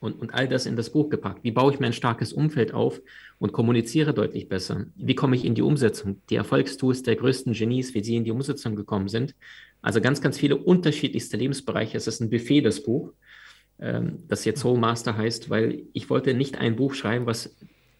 und, 0.00 0.20
und 0.20 0.34
all 0.34 0.48
das 0.48 0.66
in 0.66 0.76
das 0.76 0.90
Buch 0.90 1.08
gepackt. 1.08 1.42
Wie 1.44 1.50
baue 1.50 1.72
ich 1.72 1.80
mir 1.80 1.86
ein 1.86 1.92
starkes 1.92 2.32
Umfeld 2.32 2.74
auf 2.74 3.00
und 3.38 3.52
kommuniziere 3.52 4.14
deutlich 4.14 4.48
besser? 4.48 4.86
Wie 4.96 5.14
komme 5.14 5.36
ich 5.36 5.44
in 5.44 5.54
die 5.54 5.62
Umsetzung? 5.62 6.22
Die 6.30 6.36
Erfolgstools 6.36 7.02
der 7.02 7.16
größten 7.16 7.52
Genies, 7.52 7.94
wie 7.94 8.02
sie 8.02 8.16
in 8.16 8.24
die 8.24 8.30
Umsetzung 8.30 8.76
gekommen 8.76 9.08
sind. 9.08 9.34
Also 9.82 10.00
ganz, 10.00 10.20
ganz 10.20 10.38
viele 10.38 10.56
unterschiedlichste 10.56 11.36
Lebensbereiche. 11.36 11.96
Es 11.96 12.06
ist 12.06 12.20
ein 12.20 12.30
Buffet, 12.30 12.62
das 12.62 12.82
Buch, 12.82 13.12
ähm, 13.78 14.24
das 14.28 14.44
jetzt 14.44 14.60
Soul 14.60 14.78
Master 14.78 15.16
heißt, 15.16 15.50
weil 15.50 15.84
ich 15.92 16.10
wollte 16.10 16.34
nicht 16.34 16.58
ein 16.58 16.76
Buch 16.76 16.94
schreiben, 16.94 17.26
was 17.26 17.56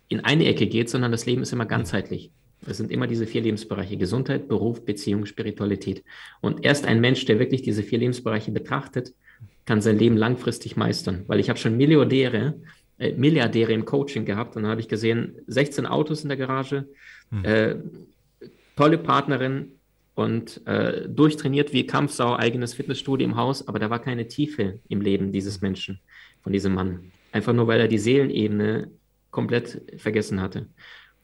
in 0.08 0.20
eine 0.20 0.46
Ecke 0.46 0.66
geht, 0.66 0.88
sondern 0.88 1.12
das 1.12 1.26
Leben 1.26 1.42
ist 1.42 1.52
immer 1.52 1.66
ganzheitlich. 1.66 2.30
Es 2.66 2.78
sind 2.78 2.90
immer 2.90 3.06
diese 3.06 3.26
vier 3.26 3.42
Lebensbereiche, 3.42 3.96
Gesundheit, 3.96 4.48
Beruf, 4.48 4.84
Beziehung, 4.84 5.26
Spiritualität. 5.26 6.02
Und 6.40 6.64
erst 6.64 6.86
ein 6.86 7.00
Mensch, 7.00 7.24
der 7.26 7.38
wirklich 7.38 7.62
diese 7.62 7.82
vier 7.82 7.98
Lebensbereiche 7.98 8.50
betrachtet, 8.50 9.14
kann 9.66 9.80
sein 9.80 9.98
Leben 9.98 10.16
langfristig 10.16 10.76
meistern. 10.76 11.24
Weil 11.26 11.40
ich 11.40 11.50
habe 11.50 11.58
schon 11.58 11.76
Milliardäre, 11.76 12.54
äh, 12.98 13.12
Milliardäre 13.12 13.72
im 13.72 13.84
Coaching 13.84 14.24
gehabt 14.24 14.56
und 14.56 14.62
dann 14.62 14.70
habe 14.70 14.80
ich 14.80 14.88
gesehen, 14.88 15.34
16 15.46 15.86
Autos 15.86 16.22
in 16.22 16.28
der 16.28 16.38
Garage, 16.38 16.88
hm. 17.30 17.44
äh, 17.44 17.76
tolle 18.76 18.98
Partnerin 18.98 19.72
und 20.14 20.66
äh, 20.66 21.08
durchtrainiert 21.08 21.72
wie 21.72 21.86
Kampfsau, 21.86 22.36
eigenes 22.36 22.74
Fitnessstudio 22.74 23.26
im 23.26 23.36
Haus, 23.36 23.66
aber 23.68 23.78
da 23.78 23.90
war 23.90 23.98
keine 23.98 24.28
Tiefe 24.28 24.78
im 24.88 25.00
Leben 25.02 25.32
dieses 25.32 25.60
Menschen, 25.60 26.00
von 26.42 26.52
diesem 26.52 26.74
Mann. 26.74 27.12
Einfach 27.32 27.52
nur, 27.52 27.66
weil 27.66 27.80
er 27.80 27.88
die 27.88 27.98
Seelenebene 27.98 28.90
komplett 29.30 29.82
vergessen 29.98 30.40
hatte. 30.40 30.66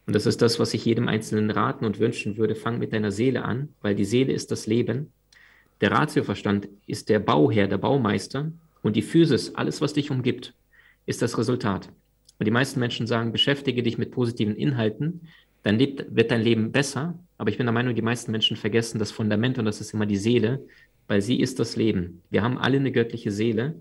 Und 0.07 0.15
das 0.15 0.27
ist 0.27 0.43
das, 0.43 0.59
was 0.59 0.75
ich 0.75 0.85
jedem 0.85 1.09
Einzelnen 1.09 1.51
raten 1.51 1.85
und 1.85 2.01
wünschen 2.01 2.37
würde. 2.37 2.55
Fang 2.55 2.79
mit 2.79 2.93
deiner 2.93 3.13
Seele 3.13 3.45
an, 3.45 3.69
weil 3.81 3.95
die 3.95 4.05
Seele 4.05 4.33
ist 4.33 4.51
das 4.51 4.67
Leben 4.67 5.13
der 5.83 5.91
Ratioverstand 5.91 6.69
ist 6.87 7.09
der 7.09 7.19
Bauherr, 7.19 7.67
der 7.67 7.77
Baumeister 7.77 8.53
und 8.83 8.95
die 8.97 9.03
Physis, 9.03 9.55
alles, 9.57 9.81
was 9.81 9.93
dich 9.93 10.11
umgibt, 10.11 10.55
ist 11.07 11.21
das 11.23 11.37
Resultat. 11.37 11.89
Und 12.39 12.47
die 12.47 12.53
meisten 12.53 12.81
Menschen 12.81 13.09
sagen, 13.09 13.33
beschäftige 13.33 13.83
dich 13.83 13.99
mit 13.99 14.13
positiven 14.13 14.55
Inhalten, 14.55 15.29
dann 15.65 15.79
lebt, 15.79 16.07
wird 16.15 16.31
dein 16.31 16.41
Leben 16.41 16.73
besser. 16.73 17.19
Aber 17.37 17.51
ich 17.51 17.57
bin 17.57 17.67
der 17.67 17.73
Meinung, 17.73 17.95
die 17.95 18.03
meisten 18.03 18.31
Menschen 18.31 18.57
vergessen 18.57 19.01
das 19.01 19.11
Fundament 19.11 19.59
und 19.59 19.65
das 19.65 19.81
ist 19.81 19.93
immer 19.93 20.07
die 20.07 20.17
Seele, 20.17 20.65
weil 21.09 21.21
sie 21.21 21.41
ist 21.41 21.59
das 21.59 21.75
Leben. 21.75 22.23
Wir 22.31 22.43
haben 22.43 22.59
alle 22.59 22.79
eine 22.79 22.93
göttliche 22.93 23.33
Seele 23.33 23.75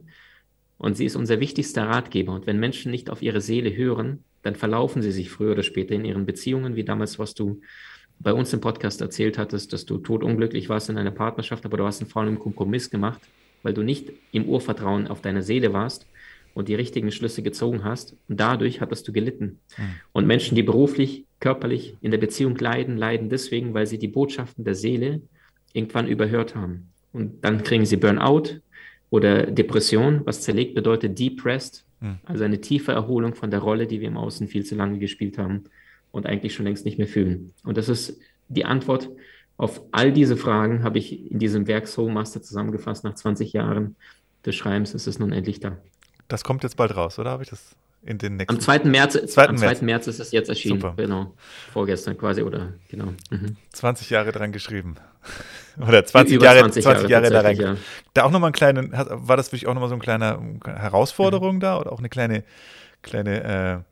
und 0.79 0.97
sie 0.97 1.05
ist 1.05 1.15
unser 1.15 1.39
wichtigster 1.39 1.83
Ratgeber. 1.83 2.33
Und 2.33 2.47
wenn 2.47 2.59
Menschen 2.59 2.91
nicht 2.91 3.11
auf 3.11 3.21
ihre 3.21 3.41
Seele 3.41 3.75
hören, 3.75 4.23
dann 4.41 4.55
verlaufen 4.55 5.03
sie 5.03 5.11
sich 5.11 5.29
früher 5.29 5.51
oder 5.51 5.63
später 5.63 5.93
in 5.93 6.05
ihren 6.05 6.25
Beziehungen, 6.25 6.75
wie 6.75 6.83
damals, 6.83 7.19
was 7.19 7.35
du 7.35 7.61
bei 8.21 8.33
uns 8.33 8.53
im 8.53 8.61
Podcast 8.61 9.01
erzählt 9.01 9.37
hattest, 9.37 9.73
dass 9.73 9.85
du 9.85 9.97
totunglücklich 9.97 10.69
warst 10.69 10.89
in 10.89 10.97
einer 10.97 11.11
Partnerschaft, 11.11 11.65
aber 11.65 11.77
du 11.77 11.85
hast 11.85 12.01
einen 12.01 12.09
faulen 12.09 12.39
Kompromiss 12.39 12.89
gemacht, 12.89 13.21
weil 13.63 13.73
du 13.73 13.83
nicht 13.83 14.11
im 14.31 14.45
Urvertrauen 14.45 15.07
auf 15.07 15.21
deine 15.21 15.41
Seele 15.41 15.73
warst 15.73 16.07
und 16.53 16.67
die 16.67 16.75
richtigen 16.75 17.11
Schlüsse 17.11 17.41
gezogen 17.41 17.83
hast. 17.83 18.15
Und 18.27 18.39
dadurch 18.39 18.81
hattest 18.81 19.07
du 19.07 19.13
gelitten. 19.13 19.59
Mhm. 19.77 19.83
Und 20.11 20.27
Menschen, 20.27 20.55
die 20.55 20.63
beruflich, 20.63 21.25
körperlich 21.39 21.95
in 22.01 22.11
der 22.11 22.17
Beziehung 22.17 22.55
leiden, 22.57 22.97
leiden 22.97 23.29
deswegen, 23.29 23.73
weil 23.73 23.87
sie 23.87 23.97
die 23.97 24.07
Botschaften 24.07 24.63
der 24.63 24.75
Seele 24.75 25.21
irgendwann 25.73 26.07
überhört 26.07 26.55
haben. 26.55 26.89
Und 27.13 27.43
dann 27.43 27.63
kriegen 27.63 27.85
sie 27.85 27.97
Burnout 27.97 28.59
oder 29.09 29.45
Depression, 29.47 30.21
was 30.25 30.41
zerlegt 30.41 30.75
bedeutet 30.75 31.17
depressed, 31.17 31.85
mhm. 31.99 32.19
also 32.23 32.43
eine 32.43 32.61
tiefe 32.61 32.91
Erholung 32.91 33.35
von 33.35 33.51
der 33.51 33.59
Rolle, 33.59 33.87
die 33.87 33.99
wir 33.99 34.07
im 34.07 34.17
Außen 34.17 34.47
viel 34.47 34.65
zu 34.65 34.75
lange 34.75 34.99
gespielt 34.99 35.37
haben 35.37 35.63
und 36.11 36.25
eigentlich 36.25 36.53
schon 36.53 36.65
längst 36.65 36.85
nicht 36.85 36.97
mehr 36.97 37.07
fühlen. 37.07 37.53
Und 37.63 37.77
das 37.77 37.89
ist 37.89 38.19
die 38.47 38.65
Antwort 38.65 39.09
auf 39.57 39.81
all 39.91 40.11
diese 40.11 40.37
Fragen, 40.37 40.83
habe 40.83 40.97
ich 40.97 41.31
in 41.31 41.37
diesem 41.37 41.67
Werk 41.67 41.87
Soul 41.87 42.11
Master 42.11 42.41
zusammengefasst. 42.41 43.03
Nach 43.03 43.13
20 43.13 43.53
Jahren 43.53 43.95
des 44.45 44.55
Schreibens 44.55 44.93
ist 44.95 45.07
es 45.07 45.19
nun 45.19 45.31
endlich 45.31 45.59
da. 45.59 45.77
Das 46.27 46.43
kommt 46.43 46.63
jetzt 46.63 46.77
bald 46.77 46.95
raus, 46.95 47.19
oder 47.19 47.29
habe 47.29 47.43
ich 47.43 47.49
das 47.49 47.75
in 48.03 48.17
den 48.17 48.37
nächsten? 48.37 48.55
Am 48.55 48.59
2. 48.59 48.85
März, 48.85 49.13
2. 49.13 49.49
am 49.49 49.57
2. 49.57 49.65
März. 49.65 49.81
März 49.81 50.07
ist 50.07 50.19
es 50.19 50.31
jetzt 50.31 50.49
erschienen. 50.49 50.81
Super. 50.81 50.95
Genau. 50.97 51.35
Vorgestern 51.71 52.17
quasi, 52.17 52.41
oder 52.41 52.73
genau. 52.89 53.13
Mhm. 53.29 53.57
20 53.71 54.09
Jahre 54.09 54.31
dran 54.31 54.51
geschrieben. 54.51 54.95
oder 55.87 56.03
20 56.03 56.37
Über 56.37 56.45
Jahre, 56.45 56.59
20 56.61 56.83
Jahre, 56.83 56.95
20 56.97 57.11
Jahre 57.11 57.29
da 57.29 57.41
rein. 57.41 57.57
Ja. 57.57 57.77
Da 58.15 58.23
auch 58.23 58.31
nochmal 58.31 58.49
ein 58.49 58.53
kleiner, 58.53 58.83
war 58.91 59.37
das 59.37 59.51
wirklich 59.51 59.67
auch 59.67 59.75
nochmal 59.75 59.89
so 59.89 59.95
eine 59.95 60.01
kleine 60.01 60.59
Herausforderung 60.65 61.57
mhm. 61.57 61.59
da 61.59 61.79
oder 61.79 61.91
auch 61.91 61.99
eine 61.99 62.09
kleine, 62.09 62.43
kleine 63.03 63.43
äh, 63.43 63.90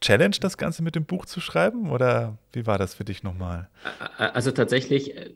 Challenge, 0.00 0.36
das 0.40 0.56
Ganze 0.56 0.82
mit 0.82 0.94
dem 0.94 1.04
Buch 1.04 1.26
zu 1.26 1.40
schreiben? 1.40 1.90
Oder 1.90 2.38
wie 2.52 2.66
war 2.66 2.78
das 2.78 2.94
für 2.94 3.04
dich 3.04 3.22
nochmal? 3.22 3.68
Also 4.16 4.50
tatsächlich 4.50 5.16
äh, 5.16 5.30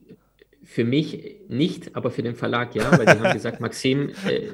für 0.64 0.84
mich 0.84 1.36
nicht, 1.48 1.94
aber 1.94 2.10
für 2.10 2.22
den 2.22 2.34
Verlag 2.34 2.74
ja, 2.74 2.90
weil 2.92 3.04
die 3.04 3.20
haben 3.20 3.32
gesagt, 3.34 3.60
Maxim, 3.60 4.10
äh, 4.26 4.48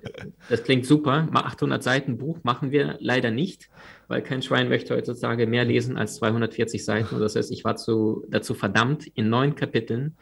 das 0.48 0.64
klingt 0.64 0.84
super, 0.84 1.28
800 1.32 1.82
Seiten 1.82 2.18
Buch 2.18 2.40
machen 2.42 2.72
wir 2.72 2.96
leider 3.00 3.30
nicht, 3.30 3.70
weil 4.08 4.22
kein 4.22 4.42
Schwein 4.42 4.68
möchte 4.68 4.94
heutzutage 4.94 5.46
mehr 5.46 5.64
lesen 5.64 5.96
als 5.96 6.16
240 6.16 6.84
Seiten. 6.84 7.20
Das 7.20 7.36
heißt, 7.36 7.52
ich 7.52 7.64
war 7.64 7.76
zu, 7.76 8.24
dazu 8.28 8.54
verdammt, 8.54 9.06
in 9.06 9.28
neun 9.28 9.54
Kapiteln 9.54 10.16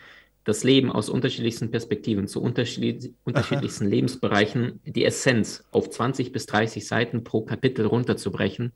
das 0.44 0.64
Leben 0.64 0.90
aus 0.90 1.10
unterschiedlichsten 1.10 1.70
Perspektiven, 1.70 2.26
zu 2.26 2.40
unterschiedlich, 2.40 3.12
unterschiedlichsten 3.24 3.84
Aha. 3.84 3.90
Lebensbereichen, 3.90 4.80
die 4.84 5.04
Essenz 5.04 5.64
auf 5.72 5.90
20 5.90 6.32
bis 6.32 6.46
30 6.46 6.86
Seiten 6.86 7.22
pro 7.22 7.42
Kapitel 7.42 7.84
runterzubrechen. 7.84 8.72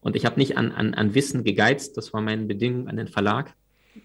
Und 0.00 0.16
ich 0.16 0.24
habe 0.24 0.38
nicht 0.38 0.56
an, 0.56 0.72
an, 0.72 0.94
an 0.94 1.14
Wissen 1.14 1.44
gegeizt, 1.44 1.96
das 1.96 2.12
war 2.12 2.20
meine 2.20 2.46
Bedingung 2.46 2.88
an 2.88 2.96
den 2.96 3.08
Verlag. 3.08 3.54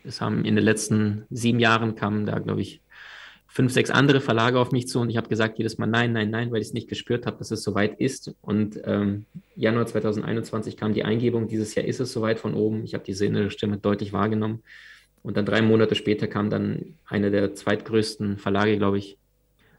Es 0.03 0.19
haben 0.21 0.43
in 0.45 0.55
den 0.55 0.65
letzten 0.65 1.25
sieben 1.29 1.59
Jahren 1.59 1.95
kamen 1.95 2.25
da, 2.25 2.39
glaube 2.39 2.61
ich, 2.61 2.81
fünf, 3.55 3.71
sechs 3.71 3.89
andere 3.89 4.19
Verlage 4.19 4.59
auf 4.59 4.73
mich 4.73 4.89
zu 4.89 4.99
und 4.99 5.09
ich 5.09 5.15
habe 5.15 5.29
gesagt 5.29 5.57
jedes 5.57 5.77
Mal 5.77 5.87
nein, 5.87 6.11
nein, 6.11 6.29
nein, 6.29 6.51
weil 6.51 6.59
ich 6.59 6.67
es 6.67 6.73
nicht 6.73 6.89
gespürt 6.89 7.25
habe, 7.25 7.37
dass 7.37 7.51
es 7.51 7.63
soweit 7.63 8.01
ist. 8.01 8.35
Und 8.41 8.81
ähm, 8.83 9.25
Januar 9.55 9.85
2021 9.85 10.75
kam 10.75 10.93
die 10.93 11.05
Eingebung, 11.05 11.47
dieses 11.47 11.73
Jahr 11.73 11.85
ist 11.85 12.01
es 12.01 12.11
soweit 12.11 12.37
von 12.37 12.53
oben. 12.53 12.83
Ich 12.83 12.93
habe 12.93 13.05
diese 13.05 13.25
innere 13.25 13.51
Stimme 13.51 13.77
deutlich 13.77 14.11
wahrgenommen. 14.11 14.61
Und 15.23 15.37
dann 15.37 15.45
drei 15.45 15.61
Monate 15.61 15.95
später 15.95 16.27
kam 16.27 16.49
dann 16.49 16.95
einer 17.07 17.29
der 17.29 17.55
zweitgrößten 17.55 18.39
Verlage, 18.39 18.77
glaube 18.77 18.97
ich, 18.97 19.17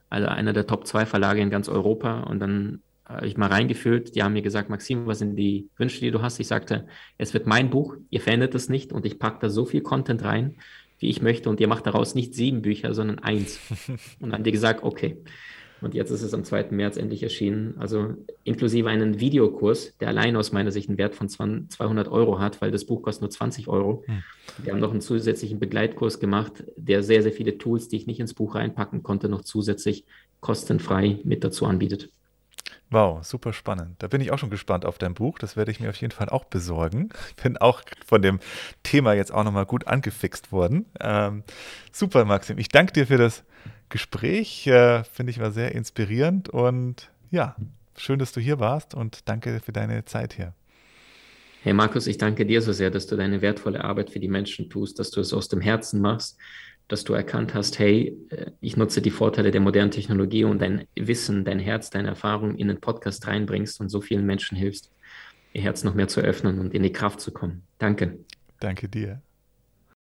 also 0.09 0.27
einer 0.27 0.55
der 0.55 0.67
Top 0.67 0.87
zwei 0.87 1.05
Verlage 1.05 1.43
in 1.43 1.51
ganz 1.51 1.69
Europa. 1.69 2.21
Und 2.21 2.41
dann 2.41 2.81
habe 3.09 3.27
ich 3.27 3.37
mal 3.37 3.49
reingefühlt. 3.49 4.15
Die 4.15 4.23
haben 4.23 4.33
mir 4.33 4.43
gesagt, 4.43 4.69
Maxim, 4.69 5.07
was 5.07 5.21
sind 5.21 5.37
die 5.37 5.69
Wünsche, 5.77 6.01
die 6.01 6.11
du 6.11 6.23
hast? 6.23 6.41
Ich 6.41 6.49
sagte, 6.49 6.87
es 7.19 7.35
wird 7.35 7.47
mein 7.47 7.71
Buch, 7.71 7.97
ihr 8.11 8.21
verändert 8.21 8.55
es 8.55 8.69
nicht 8.69 8.93
und 8.93 9.07
ich 9.07 9.19
packe 9.19 9.39
da 9.41 9.49
so 9.49 9.65
viel 9.65 9.81
Content 9.81 10.25
rein, 10.25 10.57
wie 10.99 11.09
ich 11.09 11.23
möchte 11.23 11.49
und 11.49 11.61
ihr 11.61 11.69
macht 11.69 11.87
daraus 11.87 12.15
nicht 12.15 12.35
sieben 12.35 12.63
Bücher, 12.63 12.95
sondern 12.95 13.19
eins. 13.21 13.61
und 13.89 13.99
dann 14.21 14.33
haben 14.33 14.45
die 14.45 14.53
gesagt, 14.53 14.83
okay. 14.83 15.19
Und 15.83 15.95
jetzt 15.95 16.11
ist 16.11 16.23
es 16.23 16.33
am 16.33 16.43
2. 16.43 16.69
März 16.71 16.97
endlich 16.97 17.23
erschienen. 17.23 17.75
Also 17.79 18.15
inklusive 18.45 18.89
einen 18.89 19.21
Videokurs, 19.21 19.97
der 19.99 20.09
allein 20.09 20.35
aus 20.35 20.51
meiner 20.51 20.73
Sicht 20.73 20.89
einen 20.89 20.97
Wert 20.97 21.15
von 21.15 21.29
200 21.29 22.09
Euro 22.09 22.39
hat, 22.39 22.63
weil 22.63 22.71
das 22.71 22.87
Buch 22.87 23.03
kostet 23.03 23.21
nur 23.23 23.31
20 23.31 23.69
Euro. 23.69 24.03
Hm. 24.07 24.23
Wir 24.59 24.73
haben 24.73 24.81
noch 24.81 24.91
einen 24.91 25.03
zusätzlichen 25.03 25.61
Begleitkurs 25.61 26.19
gemacht, 26.19 26.65
der 26.77 27.03
sehr, 27.03 27.23
sehr 27.23 27.33
viele 27.33 27.59
Tools, 27.59 27.89
die 27.89 27.97
ich 27.97 28.07
nicht 28.07 28.21
ins 28.21 28.33
Buch 28.33 28.55
reinpacken 28.55 29.03
konnte, 29.03 29.29
noch 29.29 29.43
zusätzlich 29.43 30.07
kostenfrei 30.41 31.21
mit 31.25 31.45
dazu 31.45 31.67
anbietet. 31.67 32.11
Wow, 32.91 33.25
super 33.25 33.53
spannend. 33.53 33.97
Da 33.99 34.07
bin 34.07 34.21
ich 34.21 34.31
auch 34.31 34.39
schon 34.39 34.51
gespannt 34.51 34.85
auf 34.85 34.97
dein 34.99 35.15
Buch. 35.15 35.39
Das 35.39 35.57
werde 35.57 35.73
ich 35.73 35.81
mir 35.81 35.91
auf 35.91 35.97
jeden 35.97 36.13
Fall 36.13 36.29
auch 36.29 36.45
besorgen. 36.45 37.09
Bin 37.43 37.57
auch 37.57 37.83
von 38.07 38.23
dem 38.23 38.39
Thema 38.85 39.13
jetzt 39.15 39.33
auch 39.33 39.43
nochmal 39.43 39.67
gut 39.67 39.89
angefixt 39.89 40.53
worden. 40.53 40.87
Ähm, 41.01 41.43
super, 41.91 42.25
Maxim. 42.25 42.59
Ich 42.59 42.69
danke 42.69 42.93
dir 42.93 43.09
für 43.09 43.19
das 43.19 43.43
Gespräch. 43.89 44.67
Äh, 44.69 45.03
Finde 45.05 45.31
ich 45.31 45.41
war 45.41 45.51
sehr 45.51 45.75
inspirierend 45.75 46.49
und 46.49 47.11
ja, 47.31 47.57
schön, 47.97 48.21
dass 48.21 48.33
du 48.33 48.41
hier 48.41 48.61
warst 48.61 48.95
und 48.95 49.29
danke 49.29 49.61
für 49.61 49.73
deine 49.73 50.05
Zeit 50.05 50.35
hier. 50.35 50.55
Hey 51.63 51.73
Markus, 51.73 52.07
ich 52.07 52.19
danke 52.19 52.47
dir 52.47 52.63
so 52.63 52.73
sehr, 52.73 52.91
dass 52.91 53.09
du 53.09 53.17
deine 53.17 53.43
wertvolle 53.43 53.83
Arbeit 53.83 54.11
für 54.11 54.21
die 54.21 54.29
Menschen 54.29 54.71
tust, 54.71 55.01
dass 55.01 55.11
du 55.11 55.21
es 55.21 55.33
aus 55.33 55.49
dem 55.49 55.61
Herzen 55.61 56.01
machst, 56.01 56.39
dass 56.89 57.05
du 57.05 57.15
erkannt 57.15 57.55
hast, 57.55 57.79
hey, 57.79 58.17
äh, 58.31 58.51
ich 58.61 58.77
nutze 58.77 59.03
die 59.03 59.11
Vorteile 59.11 59.51
der 59.51 59.61
modernen 59.61 59.91
Technologie 59.91 60.45
und 60.45 60.61
dein 60.61 60.87
Wissen, 60.95 61.45
dein 61.45 61.59
Herz, 61.59 61.91
deine 61.91 62.09
Erfahrung 62.09 62.57
in 62.57 62.69
den 62.69 62.81
Podcast 62.81 63.27
reinbringst 63.27 63.81
und 63.81 63.89
so 63.89 64.01
vielen 64.01 64.25
Menschen 64.25 64.57
hilfst, 64.57 64.91
ihr 65.53 65.63
Herz 65.63 65.85
noch 65.85 65.95
mehr 65.95 66.09
zu 66.09 66.21
öffnen 66.21 66.59
und 66.59 66.75
in 66.75 66.83
die 66.83 66.93
Kraft 66.93 67.21
zu 67.21 67.33
kommen. 67.33 67.63
Danke. 67.79 68.19
Danke 68.61 68.89
dir. 68.89 69.21